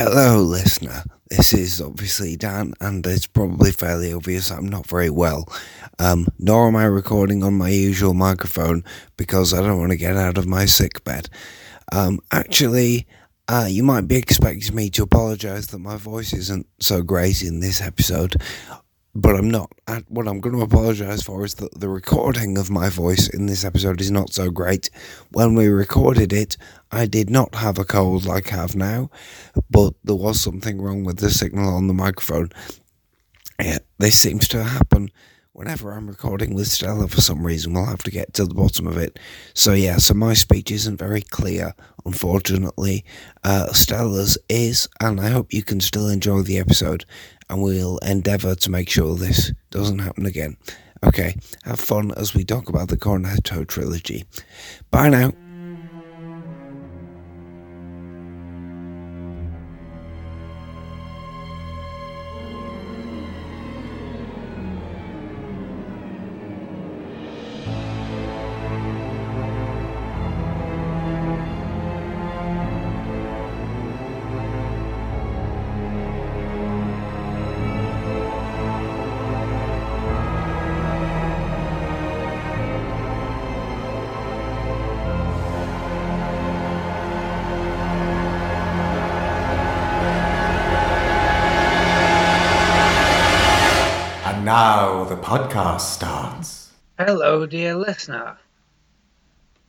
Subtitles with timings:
[0.00, 1.02] Hello, listener.
[1.28, 5.48] This is obviously Dan, and it's probably fairly obvious I'm not very well.
[5.98, 8.84] Um, nor am I recording on my usual microphone
[9.16, 11.28] because I don't want to get out of my sick bed.
[11.90, 13.08] Um, actually,
[13.48, 17.58] uh, you might be expecting me to apologise that my voice isn't so great in
[17.58, 18.36] this episode,
[19.18, 19.72] but I'm not.
[20.06, 23.64] What I'm going to apologise for is that the recording of my voice in this
[23.64, 24.90] episode is not so great.
[25.32, 26.56] When we recorded it,
[26.92, 29.10] I did not have a cold like I have now,
[29.68, 32.50] but there was something wrong with the signal on the microphone.
[33.60, 35.10] Yeah, this seems to happen
[35.58, 38.86] whenever I'm recording with Stella for some reason, we'll have to get to the bottom
[38.86, 39.18] of it.
[39.54, 41.74] So, yeah, so my speech isn't very clear,
[42.06, 43.04] unfortunately.
[43.42, 47.04] Uh, Stella's is, and I hope you can still enjoy the episode,
[47.50, 50.56] and we'll endeavour to make sure this doesn't happen again.
[51.02, 54.26] Okay, have fun as we talk about the Cornetto trilogy.
[54.92, 55.32] Bye now.
[97.48, 98.36] Dear listener.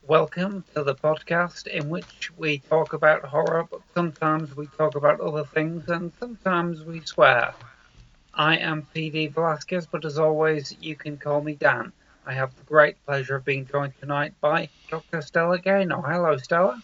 [0.06, 5.22] Welcome to the podcast in which we talk about horror, but sometimes we talk about
[5.22, 7.54] other things and sometimes we swear.
[8.34, 11.94] I am PD Velasquez, but as always, you can call me Dan.
[12.26, 15.22] I have the great pleasure of being joined tonight by Dr.
[15.22, 16.02] Stella Gaynor.
[16.02, 16.84] Hello, Stella.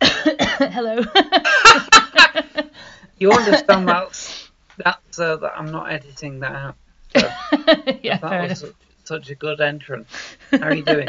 [0.00, 1.00] Hello.
[3.18, 6.76] You understand that, that's, uh, that I'm not editing that out.
[7.16, 7.28] So
[8.02, 8.74] yeah, that fair was enough.
[9.04, 10.08] Such, a good entrance.
[10.50, 11.08] How are you doing?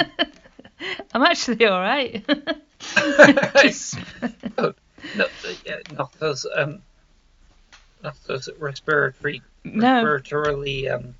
[1.14, 2.24] I'm actually all right.
[4.58, 4.74] Oh,
[5.16, 5.26] no,
[5.66, 6.82] yeah, not as um,
[8.04, 10.04] not as respiratory, No.
[10.04, 11.16] respiratorily um,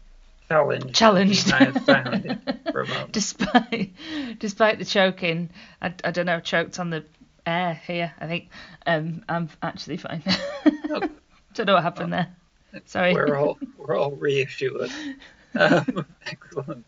[0.48, 0.94] challenged.
[0.94, 1.48] Challenged.
[1.48, 3.12] You may have sounded for a moment.
[3.12, 3.94] despite
[4.40, 5.50] despite the choking,
[5.82, 7.04] I, I don't know, choked on the
[7.46, 8.14] air here.
[8.20, 8.50] I think
[8.86, 10.24] um, I'm actually fine.
[11.54, 12.28] don't know what happened there.
[12.86, 13.14] Sorry.
[13.14, 14.92] We're all we're all reassured.
[15.58, 16.86] Um, excellent.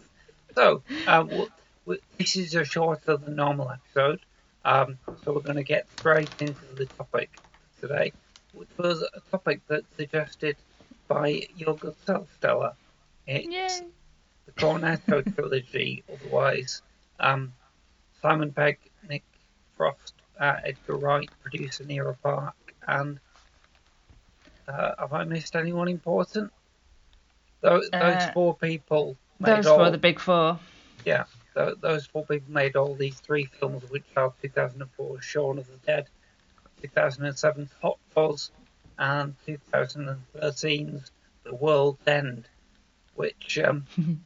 [0.55, 1.47] So, um, w
[1.85, 4.19] w this is a shorter than normal episode.
[4.66, 7.29] Um, so we're going to get straight into the topic
[7.79, 8.11] today,
[8.53, 10.57] which was a topic that's suggested
[11.07, 12.75] by your good self, Stella.
[13.25, 13.47] It's
[13.81, 13.88] Yay.
[14.45, 16.81] the Cornetto trilogy, otherwise
[17.19, 17.53] um,
[18.22, 19.23] Simon Pegg, Nick
[19.75, 22.56] Frost, uh, Edgar Wright, producer Nira Park,
[22.88, 23.19] and
[24.67, 26.51] uh, have I missed anyone important?
[27.62, 30.59] Those, those Uh, four people made Those all, were the big four.
[31.06, 35.68] yeah, tho- those four people made all these three films, which are 2004 Shaun of
[35.68, 36.07] the Dead,
[36.84, 38.51] 2007's Hot Fuzz,
[39.00, 41.12] and 2013's
[41.44, 42.47] The World's End,
[43.16, 43.85] which, um,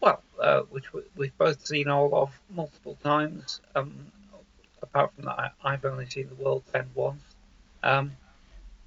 [0.00, 3.60] well, uh, which we- we've both seen all of multiple times.
[3.74, 4.12] Um,
[4.82, 7.22] apart from that, I've only seen The World's End once.
[7.82, 8.16] Um,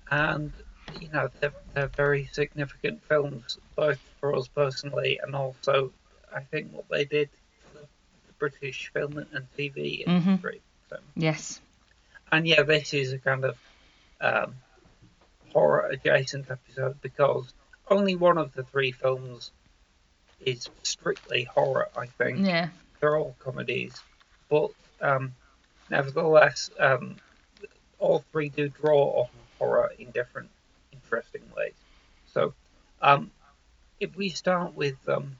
[0.09, 0.51] and,
[0.99, 5.91] you know, they're, they're very significant films, both for us personally and also,
[6.33, 7.29] I think, what they did
[7.73, 7.79] for
[8.27, 10.27] the British film and TV Mhm.
[10.27, 10.61] industry.
[10.89, 11.61] So, Yes.
[12.31, 13.57] and yeah, this is a kind of
[14.19, 14.55] um,
[15.53, 17.53] horror adjacent episode because
[17.89, 19.51] only one of the three films
[20.39, 22.45] is strictly horror, I think.
[22.45, 22.69] Yeah.
[22.99, 23.99] They're all comedies,
[24.49, 24.71] but
[25.01, 25.33] um,
[25.89, 27.19] nevertheless, um,
[27.97, 30.49] all three do draw on horror in different,
[31.11, 31.75] interesting ways.
[32.25, 32.55] So,
[33.01, 33.31] um,
[33.99, 35.39] if we start with um,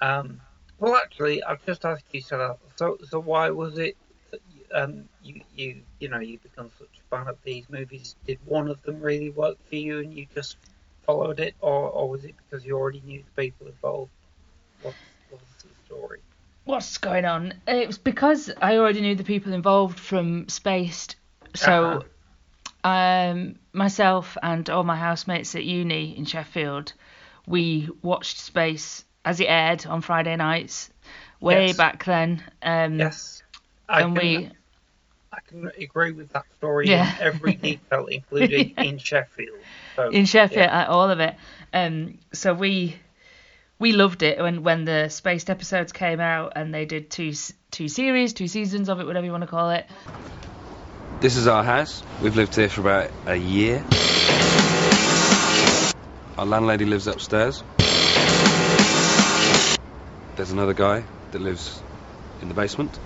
[0.00, 0.40] um,
[0.78, 2.56] well, actually, I've just asked you, Sarah.
[2.76, 3.96] So, so why was it
[4.74, 8.16] um, you, you, you know, you become such a fan of these movies?
[8.26, 10.56] Did one of them really work for you, and you just
[11.06, 14.12] followed it, or, or was it because you already knew the people involved?
[14.80, 14.98] What's,
[15.28, 16.22] what's the story?
[16.70, 17.54] What's going on?
[17.66, 21.16] It was because I already knew the people involved from Spaced.
[21.56, 22.04] So,
[22.84, 26.92] um, myself and all my housemates at uni in Sheffield,
[27.44, 30.90] we watched Spaced as it aired on Friday nights,
[31.40, 31.76] way Yes.
[31.76, 32.40] back then.
[32.62, 33.42] Um, Yes,
[33.88, 34.50] I and can, we,
[35.32, 37.16] I can agree with that story Yeah.
[37.16, 39.58] in every detail, including in Sheffield.
[39.96, 40.84] So, in Sheffield, yeah.
[40.84, 41.34] uh, all of it.
[41.74, 42.94] Um, so we
[43.80, 47.32] we loved it when when the spaced episodes came out and they did two
[47.72, 49.86] two series, two seasons of it, whatever you want to call it.
[51.20, 52.02] This is our house.
[52.22, 53.82] We've lived here for about a year.
[56.38, 57.64] Our landlady lives upstairs.
[60.36, 61.82] There's another guy that lives
[62.40, 62.98] in the basement.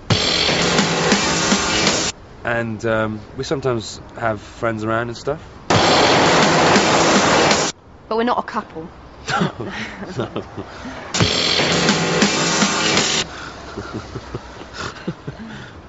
[2.43, 5.41] And um, we sometimes have friends around and stuff.
[8.07, 8.89] But we're not a couple.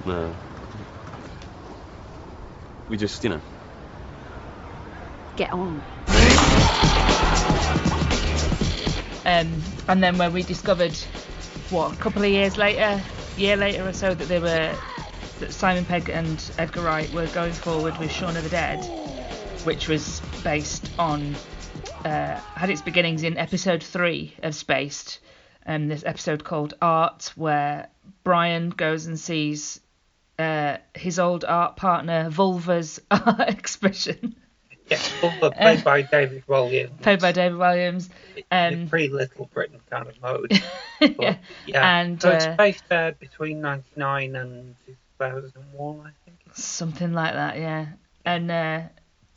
[0.05, 0.35] No.
[2.89, 3.41] We just, you know,
[5.37, 5.81] Get on.
[9.25, 10.95] Um, and then when we discovered,
[11.69, 13.01] what, a couple of years later,
[13.37, 14.73] year later or so, that they were,
[15.39, 18.83] that Simon Pegg and Edgar Wright were going forward with Shaun of the Dead,
[19.63, 21.35] which was based on,
[22.05, 25.19] uh, had its beginnings in episode three of Spaced.
[25.65, 27.89] Um, this episode called Art, where
[28.23, 29.81] Brian goes and sees
[30.39, 34.35] uh, his old art partner Vulva's art exhibition,
[34.89, 37.01] Yes, Butler played by David Walliams.
[37.01, 38.09] played by David Walliams.
[38.51, 40.51] in Um, pretty Little Britain kind of mode.
[40.99, 41.37] But, yeah.
[41.67, 41.99] yeah.
[41.99, 44.75] And, so it's uh, based there between 99 and
[45.19, 46.55] 2001, I think.
[46.55, 47.85] Something like that, yeah.
[48.25, 48.81] And uh,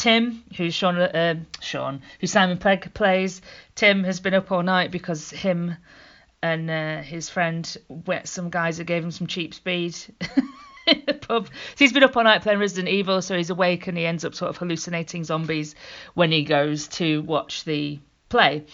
[0.01, 3.43] Tim, who's Sean, uh, Sean, who Simon Pegg plays,
[3.75, 5.77] Tim has been up all night because him
[6.43, 9.95] and uh, his friend, wet some guys that gave him some cheap speed
[11.21, 11.49] pub.
[11.49, 14.25] So he's been up all night playing Resident Evil, so he's awake and he ends
[14.25, 15.75] up sort of hallucinating zombies
[16.15, 17.99] when he goes to watch the
[18.31, 18.65] play.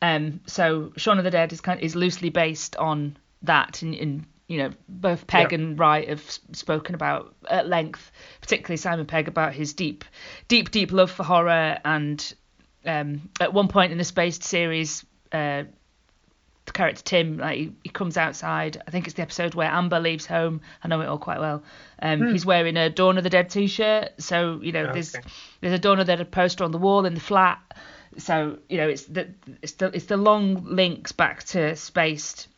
[0.00, 4.24] Um, so Shaun of the Dead is kind is loosely based on that, and, and
[4.50, 5.58] you know both Pegg Yeah.
[5.58, 8.10] and Wright have spoken about at length,
[8.40, 10.04] particularly Simon Pegg about his deep,
[10.48, 12.34] deep, deep love for horror, and
[12.84, 15.06] um, at one point in the Spaced series.
[15.30, 15.62] Uh,
[16.66, 18.82] the character Tim, like he, he comes outside.
[18.86, 20.60] I think it's the episode where Amber leaves home.
[20.84, 21.62] I know it all quite well.
[22.02, 25.26] Um, He's wearing a Dawn of the Dead t-shirt, so you know there's Okay.
[25.60, 27.58] there's a Dawn of the Dead poster on the wall in the flat.
[28.18, 29.28] So you know it's the
[29.62, 32.48] it's the it's the long links back to Spaced.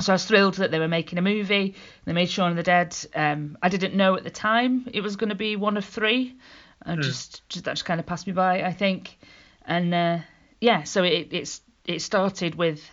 [0.00, 1.74] So I was thrilled that they were making a movie.
[2.04, 2.96] They made Shaun of the Dead.
[3.14, 6.36] Um, I didn't know at the time it was going to be one of three.
[6.84, 9.18] I just, just that just kind of passed me by, I think.
[9.66, 10.18] And uh,
[10.60, 12.88] yeah, so it it's it started with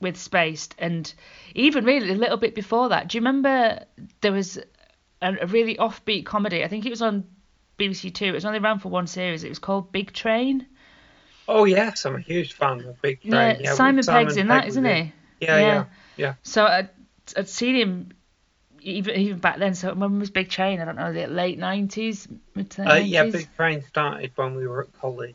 [0.00, 1.12] with Spaced, and
[1.54, 3.08] even really a little bit before that.
[3.08, 3.84] Do you remember
[4.20, 4.58] there was
[5.20, 6.64] a, a really offbeat comedy?
[6.64, 7.24] I think it was on
[7.78, 8.26] BBC Two.
[8.26, 9.44] It was only ran for one series.
[9.44, 10.66] It was called Big Train.
[11.48, 13.32] Oh, yes, I'm a huge fan of Big Train.
[13.32, 15.12] Yeah, Yeah, with Simon Pegg's in that, Pegg isn't he?
[15.40, 15.84] Yeah, yeah,
[16.16, 16.34] yeah.
[16.42, 16.88] So I'd,
[17.36, 18.12] I'd seen him
[18.82, 19.74] even even back then.
[19.74, 20.80] So when was Big Train?
[20.80, 23.32] I don't know, the late nineties, mid Uh, yeah, 90s?
[23.32, 25.34] Big Train started when we were at college,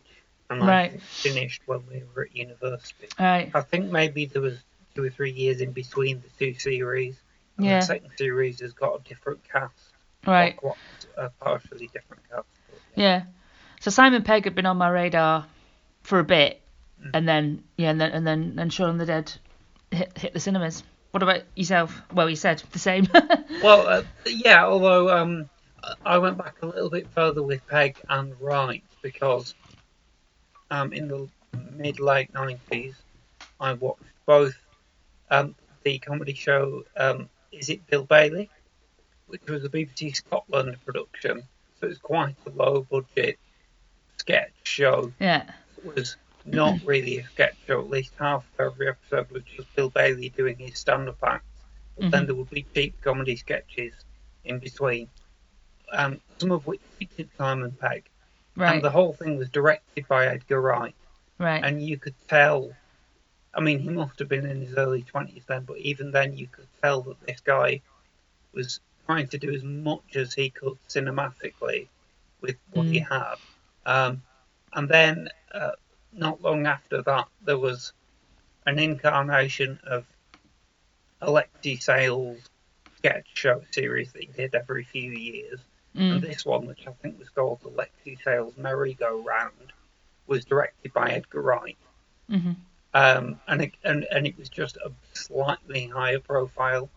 [0.49, 1.01] and I Right.
[1.01, 3.07] finished when we were at university.
[3.19, 3.51] Right.
[3.53, 4.57] I think maybe there was
[4.93, 7.19] two or three years in between the two series.
[7.57, 7.79] And Yeah.
[7.79, 9.73] The second series has got a different cast.
[10.25, 10.55] Right.
[10.57, 10.75] Quite
[11.17, 12.45] a partially different cast.
[12.95, 13.23] Yeah.
[13.81, 15.45] So Simon Pegg had been on my radar
[16.03, 16.61] for a bit,
[17.03, 17.09] Mm.
[17.13, 19.31] and then yeah, and then and then then Shaun the Dead
[19.95, 20.83] hit hit the cinemas.
[21.11, 22.01] What about yourself?
[22.13, 23.07] Well, you said the same.
[23.63, 25.49] Well, uh, yeah, although um,
[26.05, 29.55] I went back a little bit further with Pegg and Wright because
[30.69, 31.27] um, in the
[31.71, 32.93] mid late 90s,
[33.59, 34.53] I watched both
[35.31, 38.49] um, the comedy show um, Is It Bill Bailey,
[39.27, 41.43] which was a BBC Scotland production,
[41.79, 43.39] so it's quite a low budget
[44.17, 45.11] sketch show.
[45.19, 45.49] yeah.
[45.77, 49.73] It was not really a sketch show, at least half of every episode was just
[49.75, 51.45] Bill Bailey doing his stand up act.
[51.97, 53.93] But then there would be cheap comedy sketches
[54.43, 55.07] in between,
[55.91, 58.03] um, some of which featured Simon Pegg.
[58.55, 58.75] Right.
[58.75, 60.95] And the whole thing was directed by Edgar Wright.
[61.39, 61.63] right.
[61.63, 62.71] And you could tell,
[63.53, 66.47] I mean, he must have been in his early 20s then, but even then you
[66.47, 67.81] could tell that this guy
[68.53, 71.87] was trying to do as much as he could cinematically
[72.41, 73.35] with what he had.
[73.85, 74.21] Um,
[74.73, 75.71] and then, uh,
[76.15, 77.93] not long after that, there was
[78.65, 80.05] an incarnation of
[81.21, 82.41] Alexei Sayle's
[82.97, 85.59] sketch show series that he did every few years.
[85.97, 89.71] And this one, which I think was called Alexei Sayle's Merry-Go-Round,
[90.27, 91.77] was directed by Edgar Wright.
[92.29, 92.57] Mhm.
[92.93, 96.89] Um, and, it, and, and it was just a slightly higher profile,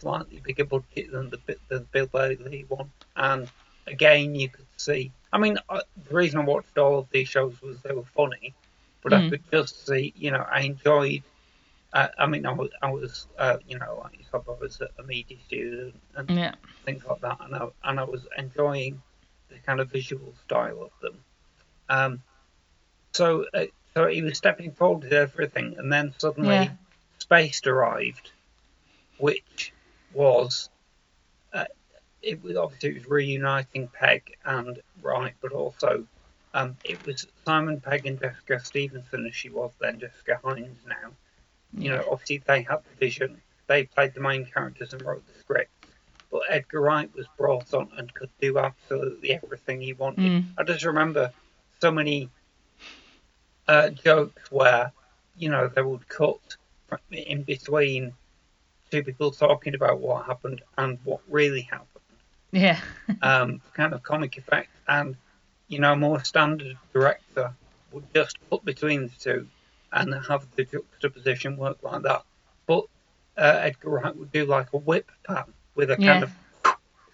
[0.00, 2.90] slightly bigger budget than the, Bi- the Bill Bailey one.
[3.14, 3.48] And
[3.86, 5.12] again, you could see.
[5.32, 8.54] I mean, uh, the reason I watched all of these shows was they were funny,
[9.02, 11.24] but I could just see, you know, I enjoyed.
[11.92, 15.02] Uh, I mean, I was, I was uh, you know, like yourself, I was a
[15.04, 16.54] media student and Yeah.
[16.84, 19.02] things like that, and I, and I was enjoying
[19.48, 21.24] the kind of visual style of them.
[21.88, 22.22] Um,
[23.14, 26.76] so uh, so he was stepping forward with everything, and then suddenly Yeah.
[27.18, 28.32] Spaced arrived,
[29.18, 29.72] which
[30.12, 30.68] was
[31.52, 31.64] uh,
[32.22, 36.06] it was obviously it was reuniting Pegg and Wright, but also
[36.54, 41.12] um, it was Simon Pegg and Jessica Stevenson as she was then Jessica Hynes now.
[41.78, 45.38] You know, obviously they had the vision, they played the main characters and wrote the
[45.38, 45.70] script.
[46.30, 50.24] But Edgar Wright was brought on and could do absolutely everything he wanted.
[50.24, 50.44] Mm.
[50.58, 51.32] I just remember
[51.80, 52.30] so many
[53.68, 54.92] uh, jokes where,
[55.36, 56.40] you know, they would cut
[57.10, 58.14] in between
[58.90, 61.95] two people talking about what happened and what really happened
[62.56, 62.80] Yeah.
[63.22, 65.16] um, kind of comic effect, and
[65.68, 67.54] you know, a more standard director
[67.92, 69.48] would just put between the two
[69.92, 72.22] and have the juxtaposition work like that.
[72.66, 72.84] But
[73.36, 75.44] uh, Edgar Wright would do like a whip pan
[75.74, 76.12] with a Yeah.
[76.12, 76.32] kind of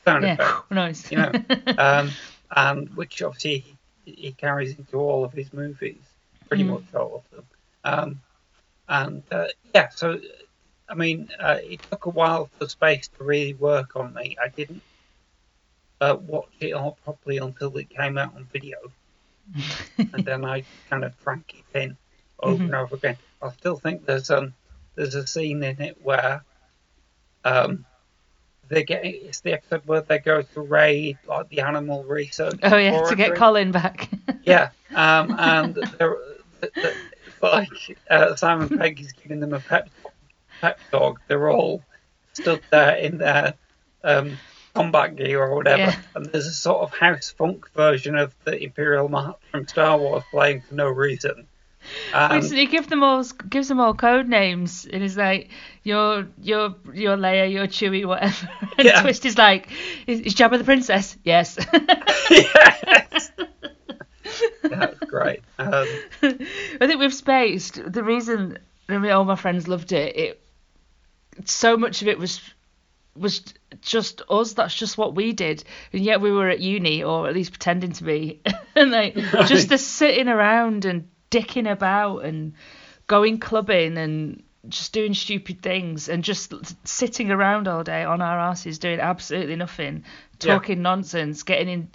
[0.05, 0.33] sound yeah.
[0.35, 1.11] effect, nice.
[1.11, 1.35] you know,
[1.79, 2.19] um,
[2.55, 3.59] and which obviously
[4.05, 6.03] he, he carries into all of his movies,
[6.49, 6.69] pretty Mm.
[6.71, 7.47] much all of them.
[7.85, 8.23] Um,
[8.89, 10.19] and uh, yeah, so
[10.89, 14.37] I mean, uh, it took a while for Spaced to really work on me.
[14.43, 14.83] I didn't
[16.03, 18.77] uh, watch it all properly until it came out on video,
[19.99, 21.97] and then I kind of drank it in
[22.41, 23.17] over and over again.
[23.41, 24.53] I still think there's um
[24.97, 26.43] there's a scene in it where
[27.45, 27.85] um
[28.69, 32.59] they get it's the episode where they go to raid like the animal research.
[32.65, 33.37] oh yeah, to get.
[33.37, 34.11] Colin back.
[34.45, 36.17] Yeah, um, and they're,
[36.75, 36.95] they're,
[37.41, 37.69] like
[38.11, 39.89] uh, Simon Pegg is giving them a pep
[40.61, 41.21] pep talk.
[41.29, 41.85] They're all
[42.33, 43.55] stood there in their
[44.03, 44.37] um,
[44.75, 45.97] combat gear or whatever, Yeah.
[46.15, 50.25] and there's a sort of house funk version of the Imperial March from Star Wars
[50.31, 51.47] playing for no reason.
[52.15, 55.51] Um, he gives them all gives them all code names, and he's like,
[55.83, 58.49] "Your your your Leia, your Chewie, whatever."
[58.79, 59.03] And Yeah.
[59.03, 59.69] Twist is like,
[60.07, 61.59] "Is, is Jabba the princess?" Yes.
[62.31, 63.33] yes.
[64.63, 65.41] That's great.
[65.59, 65.87] Um,
[66.23, 70.41] I think with Spaced, the reason I mean, all my friends loved it, it
[71.45, 72.41] so much of it was
[73.17, 73.43] was
[73.81, 74.55] just us.
[74.55, 77.93] That's just what we did, and yet we were at uni, or at least pretending
[77.93, 78.41] to be,
[78.77, 79.15] and like
[79.47, 82.55] just the sitting around and dicking about and
[83.07, 86.55] going clubbing and just doing stupid things and just
[86.87, 90.05] sitting around all day on our asses doing absolutely nothing,
[90.41, 90.55] Yeah.
[90.55, 91.89] talking nonsense, getting in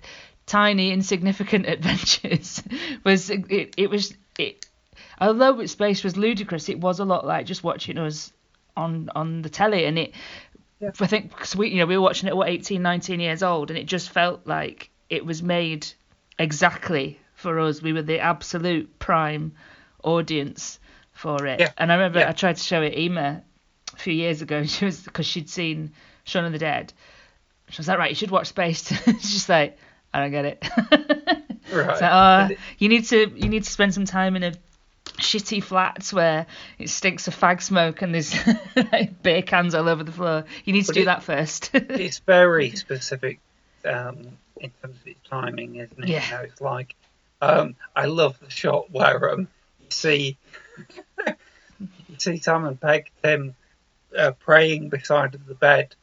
[0.46, 2.64] tiny insignificant adventures
[3.04, 4.66] was it, it was it
[5.20, 8.32] although its space was ludicrous it was a lot like just watching us
[8.78, 10.14] on on the telly and it
[10.79, 10.91] Yeah.
[11.00, 13.41] I think because we you know we were watching it at what 18 19 years
[13.41, 15.88] old and it just felt like it was made
[16.38, 19.53] exactly for us we were the absolute prime
[20.03, 20.79] audience
[21.13, 21.72] for it Yeah.
[21.77, 22.29] and I remember Yeah.
[22.29, 23.43] I tried to show it Emma
[23.93, 25.93] a few years ago she was because she'd seen
[26.25, 26.93] Shaun of the Dead
[27.69, 29.77] she was like right you should watch Spaced she's just like
[30.13, 30.63] I don't get it
[31.74, 31.98] right.
[31.98, 34.53] so, uh, you need to you need to spend some time in a
[35.18, 36.46] shitty flats where
[36.80, 38.34] it stinks of fag smoke and there's
[38.92, 40.46] like, beer cans all over the floor.
[40.66, 41.72] You need to But do it- that first.
[41.74, 43.40] it's very specific
[43.86, 44.18] um,
[44.60, 46.10] in terms of its timing, isn't it?
[46.10, 46.26] Yeah.
[46.26, 46.96] You know, it's like
[47.42, 49.42] um, I love the shot where um,
[49.82, 50.38] you see
[51.28, 53.56] you see Simon Pegg Tim
[54.18, 55.96] uh, praying beside the bed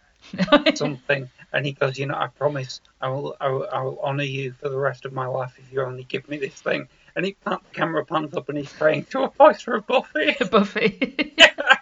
[0.74, 4.22] something, and he goes, "You know, I promise I will, I will, I will honor
[4.24, 7.24] you for the rest of my life if you only give me this thing." And
[7.24, 10.34] he pans, the camera pans up, and he's praying to a poster of Buffy.
[10.50, 11.34] Buffy.
[11.38, 11.50] yeah.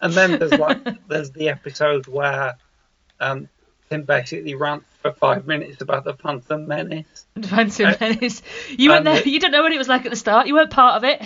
[0.00, 2.56] And then there's like there's the episode where
[3.20, 3.48] um,
[3.88, 7.24] Tim basically rants for five minutes about the Phantom Menace.
[7.40, 8.42] Phantom Uh, Menace.
[8.70, 9.20] You weren't there.
[9.20, 10.48] the- You don't know what it was like at the start.
[10.48, 11.20] You weren't part of it.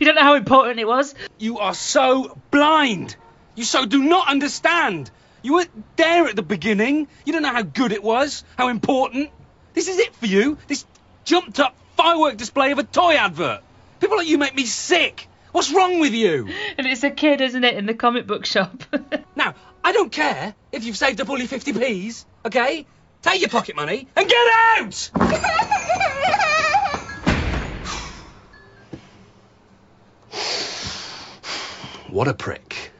[0.00, 1.14] you don't know how important it was.
[1.38, 3.16] You are so blind.
[3.54, 5.10] You so do not understand.
[5.42, 7.08] You weren't there at the beginning.
[7.26, 9.28] You don't know how good it was, how important.
[9.74, 10.56] This is it for you.
[10.68, 10.86] This
[11.24, 13.62] jumped up firework display of a toy advert.
[14.00, 15.28] People like you make me sick.
[15.52, 16.48] What's wrong with you?
[16.78, 18.82] And it's a kid, isn't it, in the comic book shop?
[19.36, 22.86] Now, I don't care if you've saved up all your 50p's, okay?
[23.22, 24.46] Take your pocket money and get
[24.78, 25.10] out!
[32.10, 32.92] what a prick.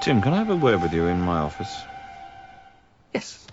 [0.00, 1.82] Tim, can I have a word with you in my office?
[3.12, 3.46] Yes.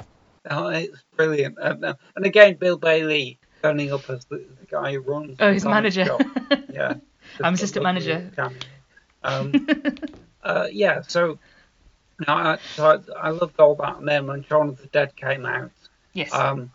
[0.49, 1.57] Oh, it's brilliant.
[1.59, 1.83] Um,
[2.15, 5.37] and again, Bill Bailey turning up as the, the guy who runs.
[5.39, 6.05] oh, his manager.
[6.71, 6.95] Yeah.
[7.41, 8.31] I'm assistant manager.
[9.23, 9.67] Um,
[10.43, 11.39] uh, yeah, so,
[12.27, 12.85] no, I, so
[13.17, 13.97] I, I loved all that.
[13.97, 15.71] And then when Shaun of the Dead came out,
[16.13, 16.33] yes.
[16.33, 16.71] Um,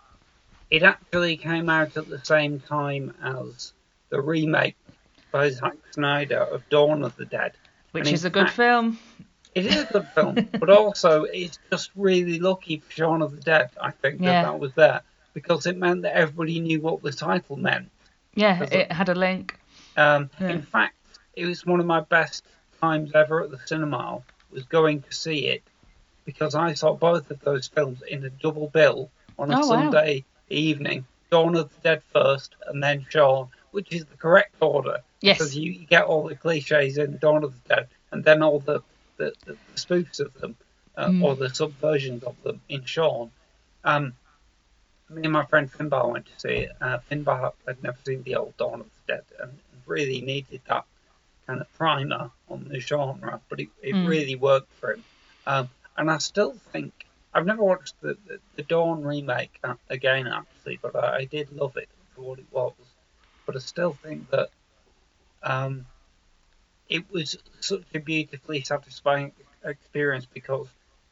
[0.70, 3.72] it actually came out at the same time as
[4.08, 4.76] the remake
[5.30, 7.52] by Zack Snyder of Dawn of the Dead.
[7.92, 8.98] Which is a good fact- film.
[9.54, 13.40] It is a good film, but also it's just really lucky for Shaun of the
[13.42, 14.42] Dead, I think, Yeah.
[14.42, 15.02] that that was there
[15.34, 17.90] because it meant that everybody knew what the title meant.
[18.34, 19.58] Yeah, it had a link.
[19.96, 20.48] Um, Yeah.
[20.50, 20.94] In fact,
[21.34, 22.44] it was one of my best
[22.80, 24.20] times ever at the cinema
[24.50, 25.62] was going to see it
[26.24, 29.66] because I saw both of those films in a double bill on a Oh, wow.
[29.82, 31.04] Sunday evening.
[31.30, 34.98] Dawn of the Dead first, and then Shaun, which is the correct order.
[35.20, 35.38] Yes.
[35.38, 38.58] Because you, you get all the cliches in Dawn of the Dead, and then all
[38.58, 38.82] the,
[39.16, 40.56] the, the, spoofs of them,
[40.96, 41.22] uh, Mm.
[41.22, 43.30] or the subversions of them in Shaun.
[43.84, 44.14] Um,
[45.10, 46.72] me and my friend Finbar went to see it.
[46.80, 50.84] Uh, Finbar had never seen the old Dawn of the Dead and really needed that
[51.46, 54.06] kind of primer on the genre, but it, it Mm.
[54.06, 55.04] really worked for him.
[55.46, 56.92] Um, and I still think
[57.34, 61.50] I've never watched the, the, the Dawn remake uh, again, actually, but I, I did
[61.52, 62.74] love it for what it was.
[63.46, 64.50] But I still think that
[65.42, 65.86] um,
[66.88, 69.32] it was such a beautifully satisfying
[69.64, 70.68] experience because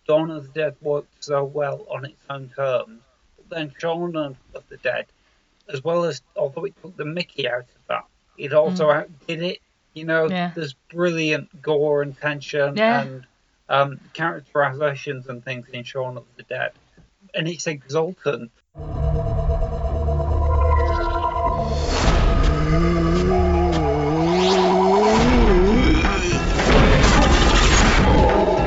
[0.07, 3.03] Dawn of the Dead worked so well on its own terms.
[3.49, 5.07] But then Shaun of of the Dead,
[5.73, 8.05] as well as although it took the Mickey out of that,
[8.37, 9.61] it also outdid it.
[9.95, 10.53] You know, Yeah.
[10.55, 13.03] there's brilliant gore and tension Yeah.
[13.03, 13.27] and
[13.69, 16.73] um, characterizations and things in Shaun of the Dead,
[17.35, 18.51] and it's exultant.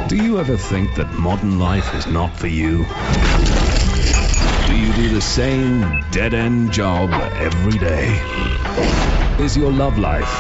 [0.08, 2.86] Do you ever think that modern life is not for you?
[4.82, 8.20] Do you do the same dead end job every day?
[9.38, 10.34] Is your love life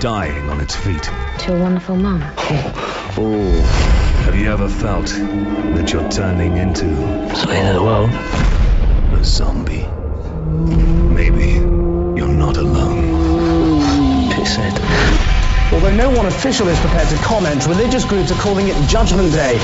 [0.00, 1.04] dying on its feet?
[1.04, 2.20] To a wonderful mum.
[2.36, 3.14] Oh.
[3.16, 3.62] Or
[4.24, 6.86] have you ever felt that you're turning into
[7.46, 8.06] well,
[9.14, 9.86] a zombie?
[11.14, 11.52] Maybe
[12.18, 14.32] you're not alone.
[14.32, 14.82] Pissed.
[15.72, 19.54] Although no one official is prepared to comment, religious groups are calling it Judgment Day.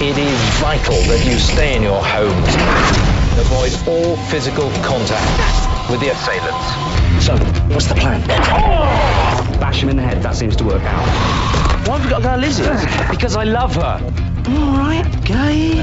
[0.00, 3.13] It is vital that you stay in your homes.
[3.84, 7.24] Avoid all physical contact with the assailants.
[7.24, 7.36] So,
[7.72, 8.26] what's the plan?
[9.58, 11.88] Bash him in the head, that seems to work out.
[11.88, 12.64] Why have we got to go to Lizzie?
[13.10, 14.00] Because I love her.
[14.48, 15.80] Alright, okay.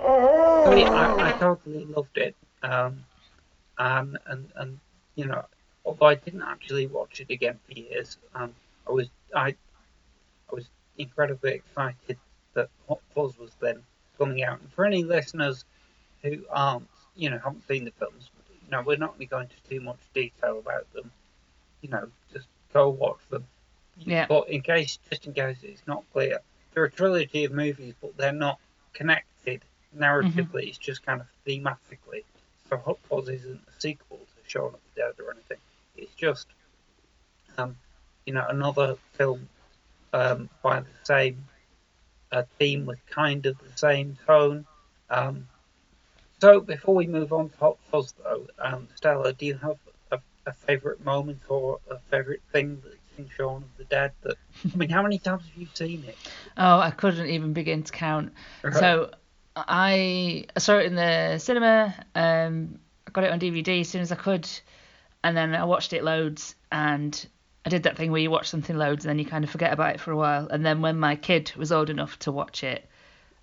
[0.00, 2.36] I, mean, I, I totally loved it.
[2.62, 3.04] Um,
[3.78, 4.78] and, and and
[5.16, 5.44] you know,
[5.84, 8.54] although I didn't actually watch it again for years, um,
[8.88, 9.56] I was I I
[10.52, 12.18] was incredibly excited that
[12.92, 13.82] Hot Fuzz was then
[14.18, 14.60] coming out.
[14.60, 15.64] And for any listeners
[16.22, 18.30] who aren't, you know, haven't seen the films,
[18.64, 21.10] you know, we're not going to go into too much detail about them.
[21.80, 23.46] You know, just go watch them.
[23.98, 24.26] Yeah.
[24.28, 26.40] But in case, just in case it's not clear,
[26.72, 28.58] they're a trilogy of movies, but they're not
[28.92, 29.62] connected
[29.98, 30.68] narratively.
[30.68, 32.24] It's just kind of thematically.
[32.68, 35.58] So Hot Fuzz isn't a sequel to Shaun of the Dead or anything.
[35.96, 36.46] It's just,
[37.58, 37.76] um,
[38.26, 39.48] you know, another film
[40.12, 41.44] um, by the same
[42.32, 44.66] uh, theme with kind of the same tone.
[45.10, 45.46] Um,
[46.40, 49.76] so before we move on to Hot Fuzz, though, um, Stella, do you have
[50.10, 54.12] a, a favourite moment or a favourite thing that's in Shaun of the Dead?
[54.22, 54.36] That
[54.72, 56.16] I mean, how many times have you seen it?
[56.56, 58.32] Oh, I couldn't even begin to count.
[58.64, 58.74] Right.
[58.74, 59.10] So
[59.54, 61.94] I I saw it in the cinema.
[62.14, 64.48] Um, I got it on DVD as soon as I could,
[65.22, 66.54] and then I watched it loads.
[66.72, 67.24] And
[67.64, 69.72] I did that thing where you watch something loads and then you kind of forget
[69.72, 70.48] about it for a while.
[70.48, 72.88] And then when my kid was old enough to watch it,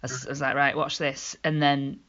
[0.03, 1.37] I was, I was like, right, watch this.
[1.43, 1.99] And then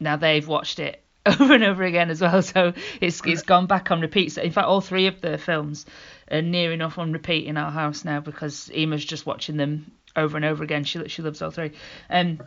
[0.00, 2.42] now they've watched it over and over again as well.
[2.42, 4.32] So it's it's gone back on repeat.
[4.32, 5.86] So in fact, all three of the films
[6.30, 10.36] are near enough on repeat in our house now because Emma's just watching them over
[10.36, 10.84] and over again.
[10.84, 11.72] She she loves all three.
[12.10, 12.40] Um,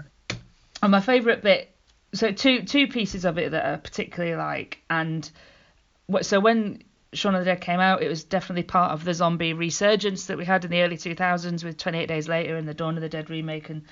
[0.81, 1.73] and my favourite bit,
[2.13, 5.29] so two two pieces of it that are particularly like, and
[6.07, 6.83] what so when
[7.15, 10.37] Shaun of the Dead came out, it was definitely part of the zombie resurgence that
[10.37, 13.09] we had in the early 2000s with 28 Days Later and the Dawn of the
[13.09, 13.83] Dead remake, and,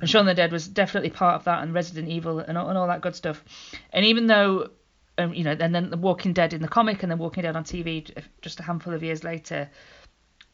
[0.00, 2.68] and Shaun of the Dead was definitely part of that, and Resident Evil and all,
[2.68, 3.44] and all that good stuff.
[3.92, 4.70] And even though,
[5.18, 7.56] um, you know, and then The Walking Dead in the comic, and then Walking Dead
[7.56, 9.68] on TV just a handful of years later,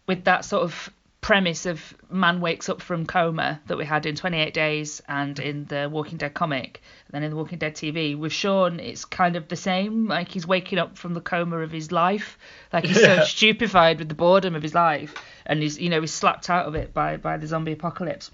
[0.06, 0.90] with that sort of
[1.24, 5.64] premise of man wakes up from coma that we had in 28 days and in
[5.64, 8.14] the Walking Dead comic, and then in the Walking Dead TV.
[8.14, 10.06] With Sean, it's kind of the same.
[10.06, 12.36] Like he's waking up from the coma of his life,
[12.74, 13.20] like he's Yeah.
[13.20, 15.14] so stupefied with the boredom of his life,
[15.46, 18.30] and he's you know he's slapped out of it by by the zombie apocalypse.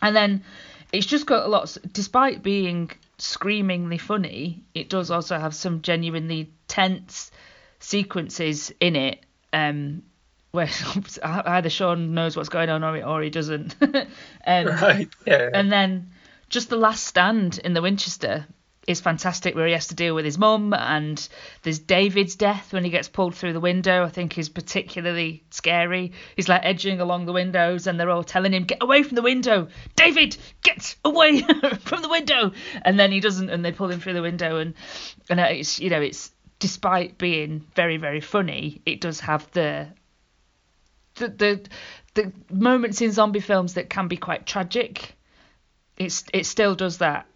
[0.00, 0.44] And then
[0.90, 1.76] it's just got a lot.
[1.92, 7.30] Despite being screamingly funny, it does also have some genuinely tense
[7.80, 9.20] sequences in it.
[9.52, 10.04] Um,
[10.50, 10.68] where
[11.22, 13.76] either Sean knows what's going on or he, or he doesn't.
[13.82, 15.50] um, Right, yeah.
[15.52, 16.10] And then
[16.48, 18.46] just the last stand in the Winchester
[18.88, 21.28] is fantastic, where he has to deal with his mum, and
[21.62, 24.02] there's David's death when he gets pulled through the window.
[24.02, 26.12] I think is particularly scary.
[26.36, 29.22] He's like edging along the windows, and they're all telling him, "Get away from the
[29.22, 30.38] window, David!
[30.62, 31.42] Get away
[31.80, 34.72] from the window!" And then he doesn't, and they pull him through the window, and
[35.28, 39.88] and it's you know it's despite being very very funny, it does have the
[41.18, 41.62] the the,
[42.14, 45.14] the moments in zombie films that can be quite tragic.
[45.96, 47.26] It's it still does that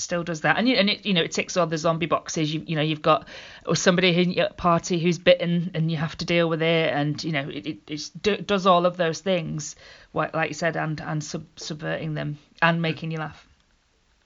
[0.00, 2.52] still does that, and you, and it you know it ticks all the zombie boxes.
[2.52, 3.26] You you know you've got
[3.66, 7.22] or somebody in your party who's bitten, and you have to deal with it, and
[7.22, 9.76] you know it, it, it does all of those things,
[10.12, 13.46] like you said, and and sub, subverting them and making you laugh.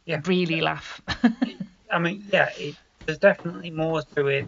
[0.05, 1.01] Yeah, really laugh.
[1.91, 4.47] I mean, yeah, it, there's definitely more to it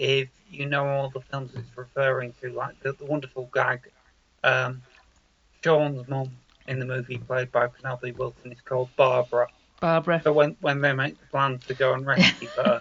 [0.00, 3.90] if you know all the films it's referring to, like the, the wonderful gag.
[4.42, 4.80] Um,
[5.62, 6.30] Sean's mum
[6.66, 9.48] in the movie, played by Penelope Wilton is called Barbara.
[9.78, 10.22] Barbara.
[10.24, 12.80] So when when they make the plan to go and rescue her,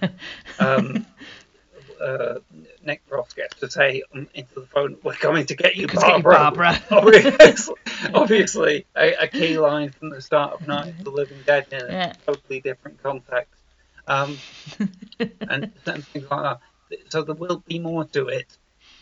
[0.60, 1.06] um,
[2.02, 2.36] uh,
[2.86, 6.82] Nick Frost gets to say into the phone, "We're coming to get you, Barbara." Barbara.
[6.92, 7.76] obviously,
[8.14, 11.82] obviously a, a, key line from the start of Night of the Living Dead in
[11.82, 12.14] a yeah.
[12.26, 13.60] totally different context,
[14.08, 14.38] um,
[15.20, 16.60] and, and things like that.
[17.10, 18.58] So there will be more to it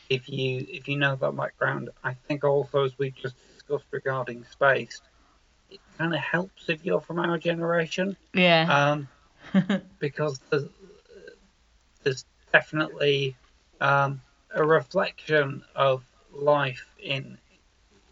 [0.09, 1.89] if you if you know that background.
[2.03, 5.01] I think also as we just discussed regarding space
[5.69, 8.15] it kind of helps if you're from our generation.
[8.33, 8.67] Yeah.
[8.69, 9.07] Um,
[9.99, 10.65] because there's,
[12.03, 13.35] there's definitely
[13.81, 14.21] um,
[14.53, 17.37] a reflection of life in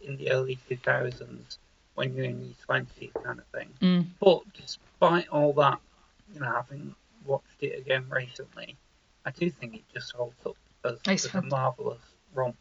[0.01, 1.57] in the early 2000s
[1.95, 3.69] when you're in your 20s, kind of thing.
[3.81, 4.05] Mm.
[4.19, 5.79] But despite all that,
[6.31, 6.93] you know, having
[7.25, 8.77] watched it again recently,
[9.25, 12.01] I do think it just holds up as, as a marvelous
[12.33, 12.55] romp.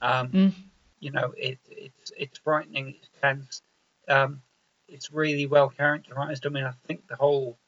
[0.00, 0.52] Um, mm.
[1.00, 3.62] You know, it, it's it's frightening, it's tense
[4.08, 4.42] um,
[4.88, 6.46] it's really well characterized.
[6.46, 7.58] I mean, I think the whole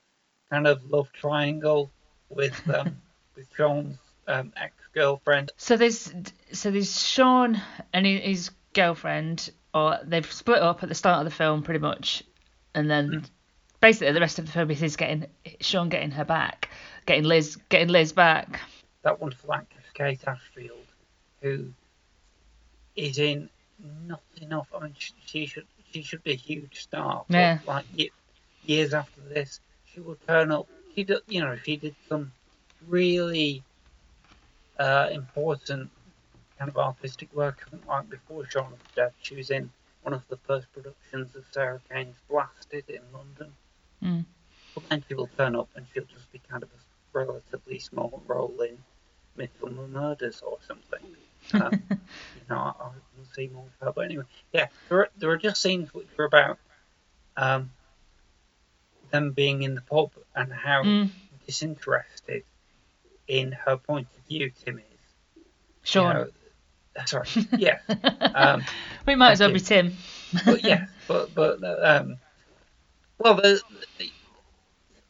[0.50, 1.90] kind of love triangle
[2.28, 2.96] with um,
[3.34, 5.52] with Sean's um, ex girlfriend.
[5.56, 6.12] So there's
[6.52, 7.60] so there's Sean
[7.92, 12.22] and his girlfriend, or they've split up at the start of the film pretty much,
[12.74, 13.24] and then mm.
[13.80, 15.26] basically the rest of the film is getting
[15.60, 16.70] Sean getting her back,
[17.06, 18.60] getting Liz getting Liz back.
[19.02, 20.86] That wonderful actress Kate Ashfield,
[21.40, 21.66] who
[22.96, 23.48] is in
[24.06, 24.68] not enough.
[24.74, 27.24] I mean, she, she should she should be a huge star.
[27.28, 27.58] Yeah.
[27.66, 27.84] Like
[28.64, 30.68] years after this, she will turn up.
[30.94, 32.32] She did, you know, she did some
[32.88, 33.62] really
[34.78, 35.90] uh, important
[36.58, 37.64] kind of artistic work.
[37.66, 39.70] I think like before the Dead, she was in
[40.02, 43.52] one of the first productions of Sarah Kane's Blasted in London.
[44.02, 44.24] Mm.
[44.74, 46.85] But then she will turn up and she'll just be kind of a
[47.16, 48.78] relatively small role in
[49.38, 51.00] Midsomer Murders or something.
[51.52, 51.96] Um, you
[52.50, 53.92] know, I, I will see more of her.
[53.92, 56.58] But anyway, yeah, there are, there are just scenes which are about
[57.36, 57.70] um,
[59.12, 61.10] them being in the pub and how mm.
[61.46, 62.42] disinterested
[63.28, 65.44] in her point of view Tim is.
[65.84, 66.02] Sure.
[66.02, 67.28] You know, sorry.
[67.56, 67.78] Yeah.
[68.34, 68.64] Um,
[69.06, 69.96] we might as well be Tim.
[70.44, 72.16] but yeah, but but um,
[73.18, 73.60] well, the,
[73.98, 74.10] the,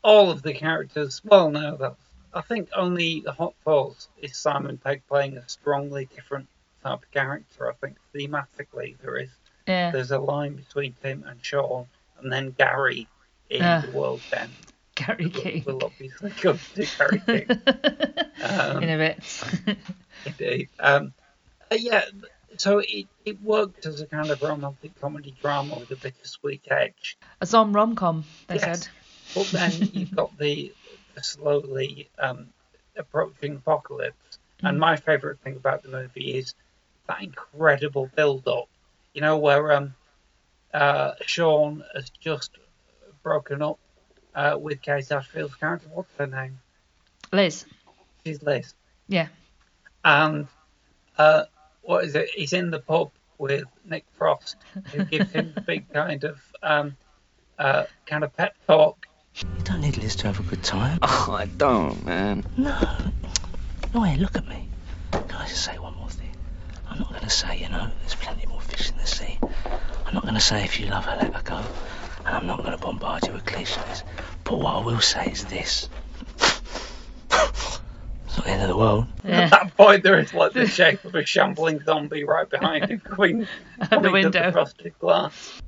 [0.07, 1.21] all of the characters.
[1.25, 1.97] Well, no, that's
[2.33, 6.47] I think only the Hot Fuzz is Simon Pegg playing a strongly different
[6.83, 7.69] type of character.
[7.69, 9.31] I think thematically there is
[9.66, 9.90] yeah.
[9.90, 11.87] there's a line between Tim and Sean,
[12.21, 13.09] and then Gary
[13.51, 14.51] in uh, the World End.
[14.95, 15.64] Gary King.
[15.66, 17.61] We'll obviously come to Gary King
[18.42, 19.77] um, in a bit.
[20.25, 20.69] indeed.
[20.79, 21.12] Um,
[21.71, 22.05] uh, yeah,
[22.59, 27.19] so it, it worked as a kind of romantic comedy drama with a bittersweet edge.
[27.40, 28.85] A zom rom com, they yes.
[28.85, 28.88] said.
[29.37, 30.72] But then you've got the
[31.20, 32.49] slowly um,
[32.96, 34.38] approaching apocalypse.
[34.62, 34.70] Mm.
[34.70, 36.55] And my favourite thing about the movie is
[37.07, 38.68] that incredible build-up.
[39.12, 39.94] You know, where um,
[40.72, 42.53] uh, Sean has just
[43.22, 43.79] broken up
[44.35, 45.88] uh, with Kate Ashfield's character.
[45.92, 46.59] What's her name?
[47.31, 47.66] Liz.
[48.25, 48.75] She's Liz.
[49.07, 49.29] Yeah.
[50.03, 50.49] And
[51.18, 51.44] uh,
[51.83, 52.31] what is it?
[52.31, 54.57] He's in the pub with Nick Frost,
[54.92, 56.96] who gives him the big kind of um,
[57.59, 59.06] uh, kind of pep talk
[59.42, 60.99] you don't need Liz to have a good time.
[61.29, 62.44] Oh, I don't, man.
[62.57, 62.79] No.
[63.94, 64.68] No, hey, look at me.
[65.12, 66.31] Can I just say one more thing?
[66.88, 69.38] I'm not going to say, you know, there's plenty more fish in the sea.
[70.07, 71.62] I'm not going to say if you love her, let her go.
[72.25, 74.05] And I'm not going to bombard you with cliches.
[74.44, 75.88] But what I will say is this.
[77.31, 79.07] It's not the end of the world.
[79.25, 79.40] Yeah.
[79.42, 83.01] At that point, there is like the shape of a shambling zombie right behind him,
[83.11, 83.49] queen,
[83.81, 84.31] At the window.
[84.46, 85.61] the frosted glass.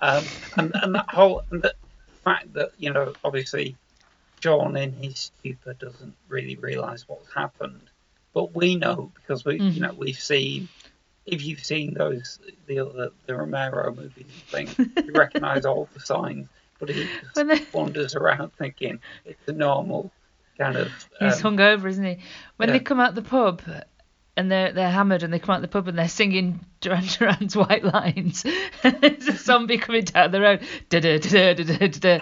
[0.00, 0.24] Um,
[0.56, 1.74] and, and that whole and the
[2.24, 3.76] fact that you know, obviously,
[4.40, 7.80] John in his stupor, doesn't really realise what's happened.
[8.34, 9.74] But we know because we, Mhm.
[9.74, 10.68] you know, we've seen.
[11.26, 16.00] If you've seen those the other the Romero movies and things, you recognise all the
[16.00, 16.48] signs.
[16.78, 20.10] But he just they- wanders around thinking it's a normal
[20.56, 20.90] kind of.
[21.18, 22.18] He's um, hungover, isn't he?
[22.56, 22.74] When yeah.
[22.74, 23.60] they come out the pub
[24.38, 27.04] and they're they're hammered and they come out of the pub and they're singing Duran
[27.04, 28.44] Duran's White Lines,
[28.82, 30.60] there's a zombie coming down the road.
[30.88, 32.20] Da da da da da da da.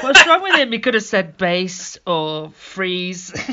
[0.00, 0.72] What's wrong with him?
[0.72, 3.34] He could have said bass or freeze.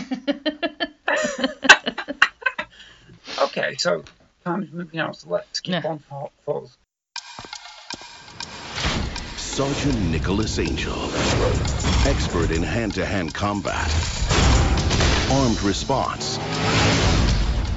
[3.39, 4.03] Okay, so
[4.43, 6.75] time's moving on, so let's keep on to Hot Fuzz.
[9.37, 10.93] Sergeant Nicholas Angel,
[12.07, 13.91] expert in hand-to-hand combat,
[15.29, 16.37] armed response,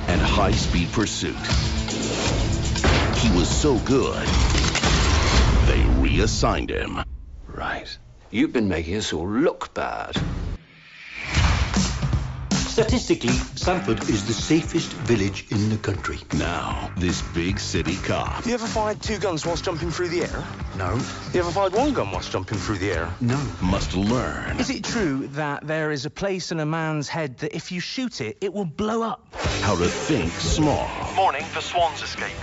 [0.06, 1.34] and high-speed pursuit.
[3.18, 4.24] He was so good,
[5.66, 7.00] they reassigned him.
[7.48, 7.98] Right.
[8.30, 10.16] You've been making us all look bad.
[12.70, 16.18] Statistically, Sanford is the safest village in the country.
[16.34, 20.44] Now, this big city cop You ever fired two guns whilst jumping through the air?
[20.78, 20.94] No.
[21.34, 23.12] You ever fired one gun whilst jumping through the air?
[23.20, 23.38] No.
[23.60, 27.56] must learn Is it true that there is a place in a man's head that
[27.56, 29.34] if you shoot it, it will blow up?
[29.62, 30.88] how to think small.
[31.14, 32.40] Morning, the swans escaped.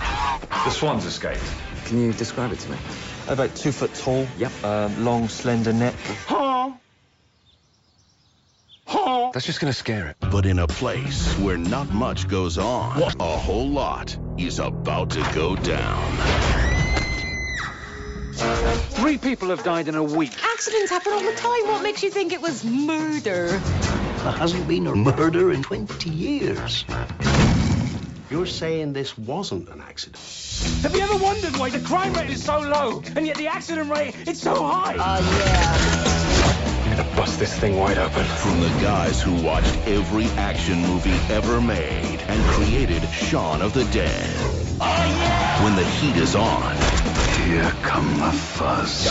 [0.50, 1.42] The swans escaped.
[1.86, 2.76] Can you describe it to me?
[3.28, 4.26] About two foot tall.
[4.36, 4.52] Yep.
[4.62, 5.94] Uh, long, slender neck.
[9.38, 10.16] That's just gonna scare it.
[10.30, 13.16] But in a place where not much goes on, what?
[13.20, 16.16] a whole lot is about to go down.
[18.32, 20.32] Three people have died in a week.
[20.44, 21.66] Accidents happen all the time.
[21.66, 23.48] What makes you think it was murder?
[23.48, 26.84] There hasn't been a murder in 20 years.
[28.30, 30.22] You're saying this wasn't an accident?
[30.82, 33.90] Have you ever wondered why the crime rate is so low and yet the accident
[33.90, 34.96] rate is so high?
[34.98, 36.17] Ah, I'm gonna
[37.18, 38.24] bust this thing wide open.
[38.24, 43.84] From the guys who watched every action movie ever made and created Shaun of the
[43.86, 44.30] Dead.
[45.64, 46.76] When the heat is on,
[47.42, 49.10] here come the fuzz.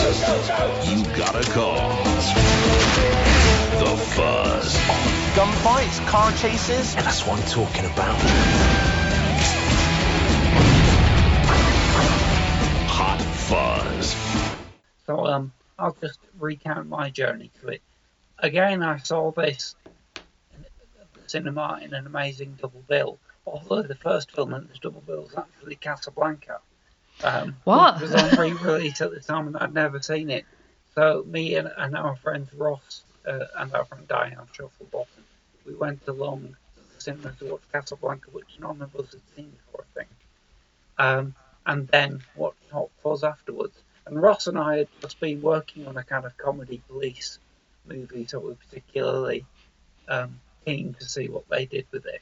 [0.90, 1.76] You gotta call
[3.84, 4.74] the fuzz.
[5.36, 6.96] Gunfights, car chases.
[6.96, 8.16] And that's what I'm talking about.
[12.88, 14.16] Hot Fuzz.
[15.06, 17.82] So um, I'll just recount my journey to it.
[18.40, 19.76] Again, I saw this
[20.54, 20.66] in
[21.14, 23.18] the cinema in an amazing double bill.
[23.46, 26.60] Although the first film in this double bill was actually Casablanca.
[27.24, 27.98] Um, What?
[27.98, 30.46] It was on re-release at the time, and I'd never seen it.
[30.94, 35.24] So me and, and our friends Ross uh, and our friend Diane Shufflebottom,
[35.66, 39.50] we went along to the cinema to watch Casablanca, which none of us had seen
[39.50, 40.10] before, I think.
[40.98, 43.78] Um, and then watched Hot Fuzz afterwards.
[44.06, 47.40] And Ross and I had just been working on a kind of comedy police
[47.88, 49.46] movie, so we were particularly
[50.08, 52.22] um, keen to see what they did with it.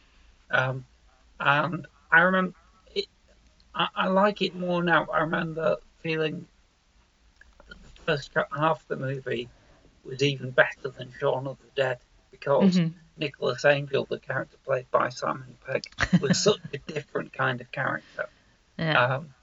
[0.51, 0.85] Um,
[1.39, 2.55] and I remember
[2.93, 3.05] it.
[3.73, 5.07] I, I like it more now.
[5.13, 6.47] I remember feeling
[7.67, 9.49] that the first half of the movie
[10.03, 11.99] was even better than Shaun of the Dead
[12.31, 12.93] because Mhm.
[13.17, 15.83] Nicholas Angel, the character played by Simon Pegg,
[16.19, 18.27] was such a different kind of character.
[18.77, 19.15] Yeah.
[19.15, 19.33] Um,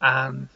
[0.00, 0.48] and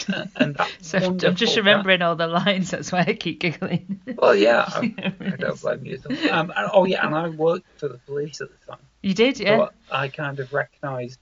[0.36, 2.70] and So I'm just remembering all the lines.
[2.70, 4.00] That's why I keep giggling.
[4.16, 6.00] Well, yeah, I, I don't blame you.
[6.30, 8.82] Um, and, oh, yeah, and I worked for the police at the time.
[9.02, 9.56] You did, yeah.
[9.56, 11.18] So I kind of recognised.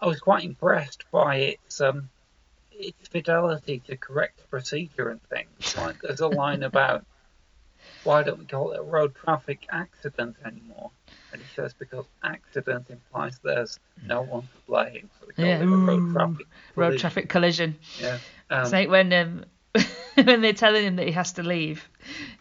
[0.00, 2.10] I was quite impressed by its um,
[2.72, 5.76] its fidelity to correct procedure and things.
[5.76, 7.04] Like there's a line about
[8.04, 10.90] why don't we call it a road traffic accident anymore?
[11.32, 15.60] And he says because accident implies there's no one to blame, so we call Yeah.
[15.60, 16.46] it a road traffic.
[16.76, 17.00] Road collision.
[17.00, 17.78] traffic collision.
[18.00, 18.18] Yeah.
[18.50, 19.44] Um, it's like when um,
[20.14, 21.88] when they're telling him that he has to leave.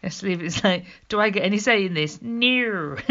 [0.02, 0.42] He has to leave.
[0.44, 2.22] It's like, do I get any say in this?
[2.22, 2.98] No.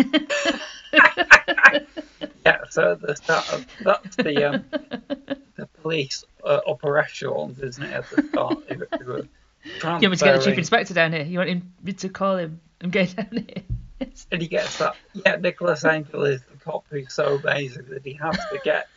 [2.44, 3.64] Yeah, so there's that.
[3.82, 4.64] That's the um,
[5.56, 7.92] the police uh, operations, isn't it?
[7.92, 11.22] At the start, who are you want me to get the chief inspector down here?
[11.22, 13.62] You want him me to call him and get down here?
[14.32, 14.96] and he gets that.
[15.12, 18.88] Yeah, Nicholas Angel is the cop who's so amazing that he has to get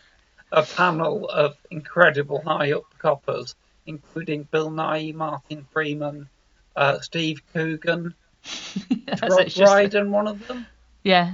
[0.52, 6.30] a panel of incredible high up coppers, including Bill Nighy, Martin Freeman,
[6.76, 8.14] uh, Steve Coogan,
[8.44, 8.82] So
[9.28, 10.66] Rob it's just- Brydon, one of them.
[11.04, 11.34] Yeah.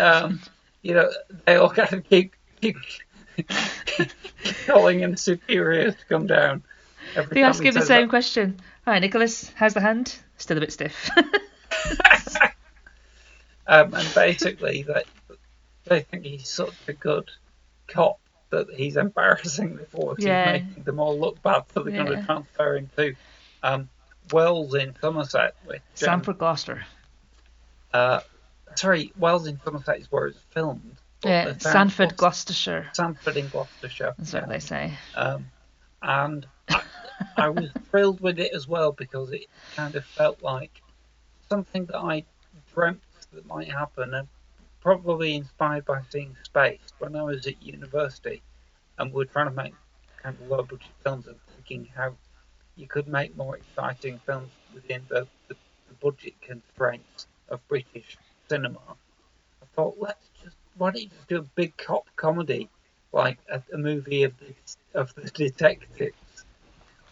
[0.00, 0.40] Um,
[0.82, 1.10] you know,
[1.46, 2.76] they all kind of keep, keep
[4.66, 6.62] calling in superiors to come down.
[7.14, 8.10] Every They time ask him the same that.
[8.10, 8.60] question.
[8.84, 9.50] Hi, Nicholas.
[9.54, 10.14] How's the hand?
[10.36, 11.08] Still a bit stiff.
[13.68, 15.02] Um, and basically, they,
[15.84, 17.30] they think he's such a good
[17.88, 18.18] cop
[18.50, 20.22] that he's embarrassing the force.
[20.22, 20.58] Yeah.
[20.58, 22.20] He's making them all look bad, so they're going Yeah.
[22.20, 23.14] to transfer him to
[23.62, 23.88] um,
[24.32, 25.54] Wells in Somerset.
[25.66, 26.84] Which, um, Gloucester.
[27.92, 28.20] Uh,
[28.76, 30.96] sorry, Wells in Somerset is where it's filmed.
[31.24, 32.88] Yeah, town- Sanford Gloucestershire.
[32.92, 34.14] Sanford in Gloucestershire.
[34.18, 34.92] That's what they say.
[35.16, 35.46] Um,
[36.02, 36.82] and I,
[37.36, 40.82] I was thrilled with it as well because it kind of felt like
[41.48, 42.24] something that I
[42.74, 43.00] dreamt
[43.36, 44.28] that might happen and
[44.80, 48.42] probably inspired by seeing Spaced when I was at university
[48.98, 49.74] and we were trying to make
[50.22, 52.14] kind of low budget films and thinking how
[52.76, 55.56] you could make more exciting films within the, the,
[55.88, 58.16] the budget constraints of British
[58.48, 58.80] cinema.
[59.62, 62.68] I thought, let's just, why don't you just do a big cop comedy
[63.12, 66.44] like a, a movie of the, of the detectives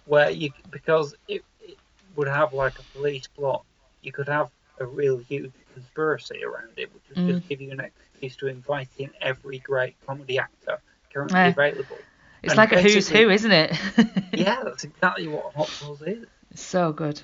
[0.07, 1.79] where you because it, it
[2.15, 3.65] would have like a police plot
[4.03, 7.27] you could have a real huge conspiracy around it which would Mm.
[7.27, 10.79] just give you an excuse to invite in every great comedy actor
[11.13, 11.49] currently Yeah.
[11.49, 12.05] available
[12.43, 13.73] It's And like a who's who, isn't it?
[14.35, 17.21] yeah that's exactly what hot fuzz is so good.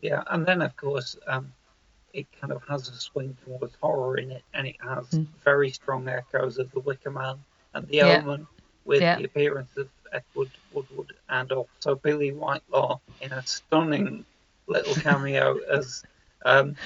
[0.00, 1.52] yeah and then of course um
[2.12, 5.26] it kind of has a swing towards horror in it and it has Mm.
[5.44, 7.36] very strong echoes of the wicker man
[7.74, 8.18] and the Yeah.
[8.18, 8.46] omen
[8.84, 9.16] with Yeah.
[9.16, 14.24] the appearance of Edward Woodward and also Billie Whitelaw in a stunning
[14.66, 16.04] little cameo as
[16.44, 16.76] um,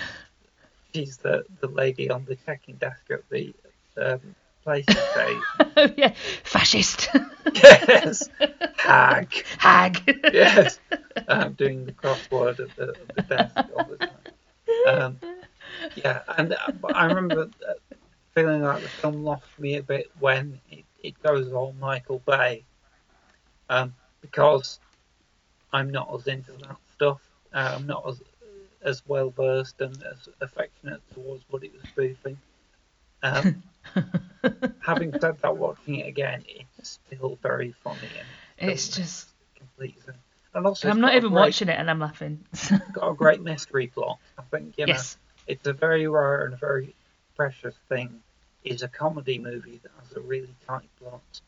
[0.95, 3.55] she's the, the lady on the checking desk at the
[3.97, 5.93] um, place he stays.
[5.97, 6.13] yeah,
[6.45, 7.09] fascist.
[7.55, 8.29] yes,
[8.77, 9.33] hag.
[9.59, 10.21] Hag.
[10.33, 10.79] yes,
[11.29, 14.11] um, doing the crossword at the, at the desk all the time.
[14.87, 15.19] Um,
[15.97, 17.97] yeah, and uh, I remember uh,
[18.35, 22.65] feeling like the film lost me a bit when it, it goes all Michael Bay,
[23.69, 24.79] um, because
[25.73, 27.21] I'm not as into that stuff.
[27.53, 28.23] Uh, I'm not as
[28.89, 32.39] as well versed and as affectionate towards what it was spoofing.
[33.23, 33.63] Um,
[34.81, 36.45] having said that, watching it again,
[36.79, 37.99] it's still very funny
[38.59, 39.29] and It's just.
[39.57, 40.01] complete.
[40.05, 40.17] sense.
[40.55, 42.45] And also, I'm not even great- watching it and I'm laughing.
[42.93, 44.19] got a great mystery plot.
[44.39, 45.19] I think you know, Yes.
[45.47, 46.95] it's a very rare and a very
[47.37, 48.23] precious thing.
[48.65, 51.41] Is a comedy movie that has a really tight plot.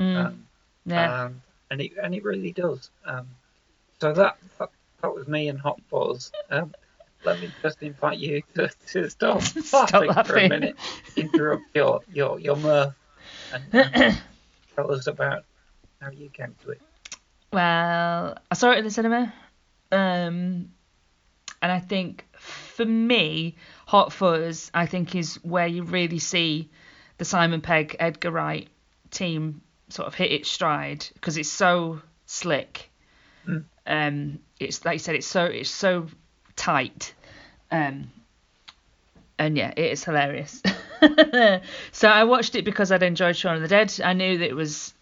[0.00, 0.16] Mm.
[0.26, 0.46] Um,
[0.86, 1.24] yeah.
[1.24, 2.90] um, and it and it really does.
[3.04, 3.28] Um,
[4.00, 4.70] so that, that
[5.02, 6.32] that was me and Hot Fuzz.
[6.50, 6.74] Um,
[7.24, 10.76] let me just invite you to, to stop, Stop laughing, for a minute,
[11.16, 12.94] interrupt your your your mirth,
[13.52, 14.22] and, and
[14.74, 15.44] tell us about
[16.00, 16.80] how you came to it.
[17.52, 19.32] Well, I saw it in the cinema,
[19.92, 20.70] um,
[21.62, 23.56] and I think for me,
[23.86, 26.70] Hot Fuzz, I think is where you really see
[27.18, 28.68] the Simon Pegg, Edgar Wright
[29.10, 32.90] team sort of hit its stride because it's so slick.
[33.46, 33.64] Mm.
[33.86, 36.08] Um, it's like you said, it's so it's so
[36.56, 37.14] tight.
[37.70, 38.10] Um,
[39.38, 40.62] and yeah, it is hilarious.
[41.92, 43.92] so I watched it because I'd enjoyed Shaun of the Dead.
[44.02, 44.94] I knew that it was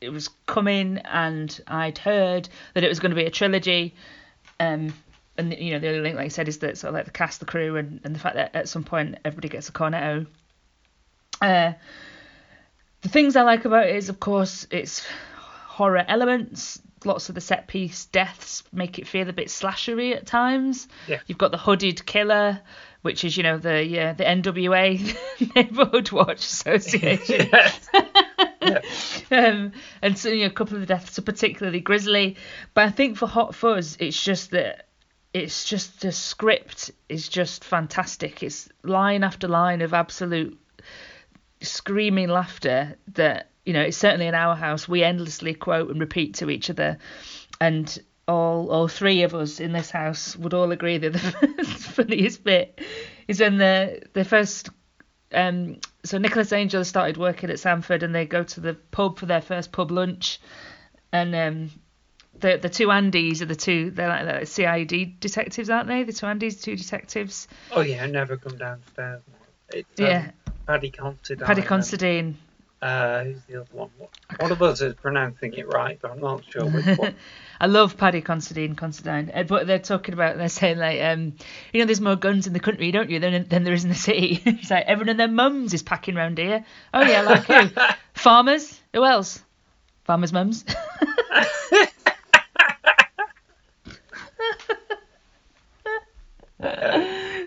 [0.00, 3.94] it was coming, and I'd heard that it was going to be a trilogy.
[4.58, 4.92] Um,
[5.38, 7.12] and you know the only link, like I said, is that sort of like the
[7.12, 10.26] cast, the crew, and, and the fact that at some point everybody gets a cornetto.
[11.40, 11.72] Uh,
[13.02, 15.04] the things I like about it is, of course, it's
[15.66, 16.80] horror elements.
[17.04, 20.88] Lots of the set piece deaths make it feel a bit slashery at times.
[21.06, 21.20] Yeah.
[21.26, 22.60] You've got the hooded killer,
[23.02, 27.50] which is you know the uh, the NWA Neighborhood Watch Association.
[29.30, 32.36] um, and so you know, a couple of the deaths are particularly grisly.
[32.74, 34.88] But I think for Hot Fuzz, it's just that
[35.34, 38.42] it's just the script is just fantastic.
[38.42, 40.58] It's line after line of absolute
[41.60, 46.34] screaming laughter that you know it's certainly in our house we endlessly quote and repeat
[46.34, 46.98] to each other
[47.60, 47.98] and
[48.28, 51.18] all all three of us in this house would all agree that the
[51.64, 52.80] funniest bit
[53.28, 54.70] is when the the first
[55.34, 59.26] um so Nicholas Angel started working at Sandford and they go to the pub for
[59.26, 60.40] their first pub lunch
[61.12, 61.70] and um
[62.38, 66.12] the the two Andys are the two they're like the CID detectives aren't they the
[66.12, 69.22] two Andys two detectives Oh yeah, never come downstairs.
[69.72, 70.30] It's, um, Yeah.
[70.66, 71.46] Paddy Considine.
[71.46, 72.38] Paddy Considine
[72.82, 73.90] Uh, who's the other one?
[74.40, 77.14] One of us is pronouncing it right, but I'm not sure which one.
[77.60, 79.30] I love Paddy Considine, Considine.
[79.32, 81.34] Uh, But they're talking about, they're saying like, um,
[81.72, 83.90] you know, there's more guns in the country, don't you, than, than there is in
[83.90, 84.42] the city.
[84.46, 86.64] it's like, everyone and their mums is packing round here.
[86.92, 87.68] Oh yeah, like who?
[88.14, 88.80] Farmers?
[88.92, 89.40] Who else?
[90.02, 90.64] Farmers' mums.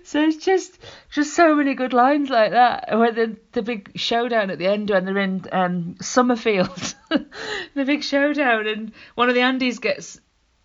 [0.03, 0.77] so it's just
[1.15, 2.89] just so many good lines like that.
[2.97, 8.03] When the the big showdown at the end when they're in um, Somerfield, the big
[8.03, 10.19] showdown, and one of the Andys gets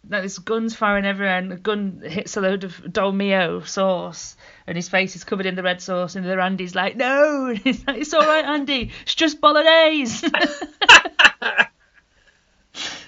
[0.08, 4.36] like this gun's firing everywhere, and the gun hits a load of Dolmio sauce,
[4.66, 7.46] and his face is covered in the red sauce, and the other Andy's like, no,
[7.50, 10.26] and he's like, it's all right, Andy, it's just bolognese.